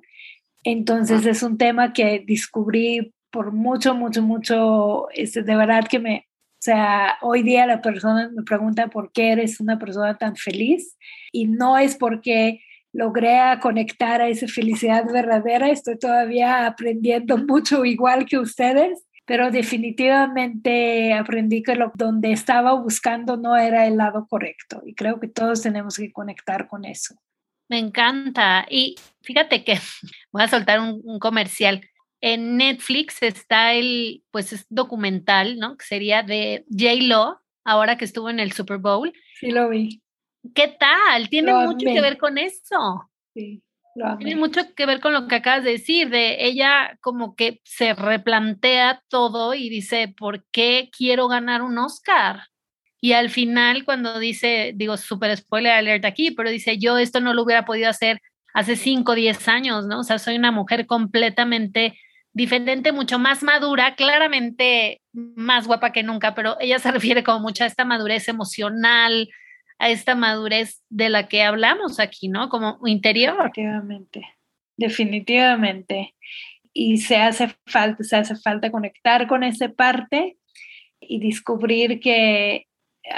entonces 0.64 1.26
es 1.26 1.42
un 1.42 1.58
tema 1.58 1.92
que 1.92 2.24
descubrí 2.26 3.12
por 3.30 3.52
mucho, 3.52 3.94
mucho, 3.94 4.22
mucho, 4.22 5.08
este, 5.14 5.42
de 5.42 5.56
verdad 5.56 5.86
que 5.88 5.98
me, 5.98 6.26
o 6.36 6.64
sea, 6.64 7.16
hoy 7.22 7.42
día 7.42 7.66
la 7.66 7.82
persona 7.82 8.30
me 8.32 8.42
pregunta 8.44 8.88
por 8.88 9.10
qué 9.10 9.32
eres 9.32 9.58
una 9.58 9.78
persona 9.78 10.16
tan 10.18 10.36
feliz 10.36 10.96
y 11.32 11.46
no 11.46 11.78
es 11.78 11.96
porque 11.96 12.60
logré 12.92 13.40
conectar 13.60 14.20
a 14.20 14.28
esa 14.28 14.46
felicidad 14.46 15.10
verdadera, 15.10 15.70
estoy 15.70 15.98
todavía 15.98 16.66
aprendiendo 16.66 17.38
mucho 17.48 17.84
igual 17.84 18.26
que 18.26 18.38
ustedes, 18.38 19.04
pero 19.32 19.50
definitivamente 19.50 21.14
aprendí 21.14 21.62
que 21.62 21.74
lo 21.74 21.90
donde 21.94 22.32
estaba 22.32 22.74
buscando 22.74 23.38
no 23.38 23.56
era 23.56 23.86
el 23.86 23.96
lado 23.96 24.26
correcto 24.28 24.82
y 24.84 24.94
creo 24.94 25.20
que 25.20 25.26
todos 25.26 25.62
tenemos 25.62 25.96
que 25.96 26.12
conectar 26.12 26.68
con 26.68 26.84
eso. 26.84 27.14
Me 27.66 27.78
encanta 27.78 28.66
y 28.68 28.96
fíjate 29.22 29.64
que 29.64 29.78
voy 30.32 30.42
a 30.42 30.48
soltar 30.48 30.80
un, 30.80 31.18
comercial. 31.18 31.80
En 32.20 32.58
Netflix 32.58 33.22
está 33.22 33.72
el 33.72 34.22
pues 34.30 34.66
documental, 34.68 35.58
¿no? 35.58 35.78
Que 35.78 35.86
sería 35.86 36.22
de 36.22 36.66
J 36.68 36.96
Lo, 37.00 37.40
ahora 37.64 37.96
que 37.96 38.04
estuvo 38.04 38.28
en 38.28 38.38
el 38.38 38.52
Super 38.52 38.76
Bowl. 38.76 39.14
Sí 39.40 39.50
lo 39.50 39.70
vi. 39.70 40.02
¿Qué 40.54 40.76
tal? 40.78 41.30
Tiene 41.30 41.54
mucho 41.54 41.86
que 41.86 42.02
ver 42.02 42.18
con 42.18 42.36
eso. 42.36 43.10
Sí. 43.32 43.62
Tiene 44.18 44.36
mucho 44.36 44.62
que 44.74 44.86
ver 44.86 45.00
con 45.00 45.12
lo 45.12 45.28
que 45.28 45.36
acabas 45.36 45.64
de 45.64 45.72
decir, 45.72 46.08
de 46.08 46.46
ella 46.46 46.96
como 47.00 47.36
que 47.36 47.60
se 47.64 47.92
replantea 47.94 49.02
todo 49.08 49.54
y 49.54 49.68
dice, 49.68 50.08
¿por 50.16 50.44
qué 50.50 50.90
quiero 50.96 51.28
ganar 51.28 51.62
un 51.62 51.76
Oscar? 51.78 52.44
Y 53.00 53.12
al 53.12 53.30
final 53.30 53.84
cuando 53.84 54.18
dice, 54.18 54.72
digo, 54.74 54.96
súper 54.96 55.36
spoiler 55.36 55.72
alert 55.72 56.04
aquí, 56.04 56.30
pero 56.30 56.48
dice, 56.48 56.78
yo 56.78 56.96
esto 56.98 57.20
no 57.20 57.34
lo 57.34 57.42
hubiera 57.42 57.64
podido 57.64 57.90
hacer 57.90 58.20
hace 58.54 58.76
5 58.76 59.12
o 59.12 59.14
10 59.14 59.48
años, 59.48 59.86
¿no? 59.86 60.00
O 60.00 60.04
sea, 60.04 60.18
soy 60.18 60.36
una 60.36 60.52
mujer 60.52 60.86
completamente 60.86 61.98
diferente, 62.32 62.92
mucho 62.92 63.18
más 63.18 63.42
madura, 63.42 63.94
claramente 63.94 65.02
más 65.12 65.66
guapa 65.66 65.92
que 65.92 66.02
nunca, 66.02 66.34
pero 66.34 66.56
ella 66.60 66.78
se 66.78 66.90
refiere 66.90 67.22
como 67.22 67.40
mucho 67.40 67.64
a 67.64 67.66
esta 67.66 67.84
madurez 67.84 68.28
emocional, 68.28 69.28
a 69.82 69.90
esta 69.90 70.14
madurez 70.14 70.80
de 70.90 71.10
la 71.10 71.26
que 71.26 71.42
hablamos 71.42 71.98
aquí, 71.98 72.28
¿no? 72.28 72.48
Como 72.48 72.78
interior. 72.86 73.36
Definitivamente, 73.36 74.24
definitivamente. 74.76 76.14
Y 76.72 76.98
se 76.98 77.16
hace 77.16 77.52
falta, 77.66 78.04
se 78.04 78.14
hace 78.14 78.36
falta 78.36 78.70
conectar 78.70 79.26
con 79.26 79.42
esa 79.42 79.68
parte 79.70 80.38
y 81.00 81.18
descubrir 81.18 81.98
que 81.98 82.68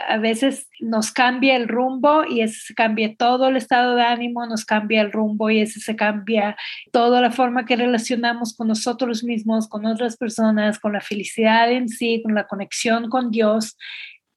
a 0.09 0.17
veces 0.17 0.69
nos 0.81 1.13
cambia 1.13 1.55
el 1.55 1.69
rumbo 1.69 2.25
y 2.25 2.41
ese 2.41 2.59
se 2.59 2.75
cambia 2.75 3.15
todo 3.15 3.49
el 3.49 3.59
estado 3.59 3.95
de 3.95 4.03
ánimo, 4.03 4.47
nos 4.47 4.65
cambia 4.65 5.03
el 5.03 5.13
rumbo 5.13 5.51
y 5.51 5.61
ese 5.61 5.81
se 5.81 5.95
cambia 5.95 6.57
toda 6.91 7.21
la 7.21 7.31
forma 7.31 7.67
que 7.67 7.77
relacionamos 7.77 8.57
con 8.57 8.69
nosotros 8.69 9.23
mismos, 9.23 9.69
con 9.69 9.85
otras 9.85 10.17
personas, 10.17 10.79
con 10.79 10.95
la 10.95 11.03
felicidad 11.03 11.71
en 11.71 11.91
sí, 11.91 12.23
con 12.25 12.35
la 12.35 12.47
conexión 12.47 13.11
con 13.11 13.31
Dios 13.31 13.77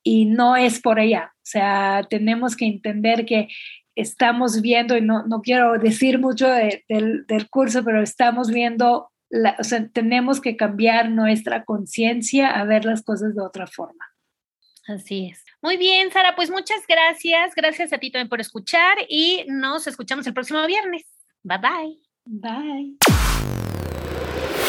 y 0.07 0.25
no 0.25 0.55
es 0.55 0.79
por 0.79 1.01
allá. 1.01 1.33
O 1.35 1.45
sea, 1.49 2.07
tenemos 2.09 2.55
que 2.55 2.65
entender 2.65 3.25
que 3.25 3.49
estamos 3.93 4.61
viendo, 4.61 4.95
y 4.95 5.01
no, 5.01 5.25
no 5.27 5.41
quiero 5.41 5.77
decir 5.77 6.17
mucho 6.17 6.47
del, 6.47 7.25
del, 7.27 7.49
curso, 7.49 7.83
pero 7.83 8.01
estamos 8.01 8.49
viendo, 8.49 9.11
o 9.59 9.63
sea, 9.65 9.85
tenemos 9.89 10.39
que 10.39 10.55
cambiar 10.55 11.09
nuestra 11.09 11.65
conciencia 11.65 12.47
a 12.47 12.63
ver 12.63 12.85
las 12.85 13.03
cosas 13.03 13.35
de 13.35 13.41
otra 13.41 13.67
forma. 13.67 14.05
Así 14.87 15.27
es. 15.33 15.43
Muy 15.61 15.75
bien, 15.75 16.09
Sara, 16.09 16.37
pues 16.37 16.49
muchas 16.49 16.79
gracias. 16.87 17.53
Gracias 17.53 17.91
a 17.91 17.97
ti 17.97 18.09
también 18.09 18.29
por 18.29 18.39
escuchar 18.39 18.97
y 19.09 19.43
nos 19.49 19.87
escuchamos 19.87 20.25
el 20.25 20.33
próximo 20.33 20.65
viernes. 20.65 21.03
Bye 21.43 21.57
bye. 21.57 21.99
Bye. 22.25 23.16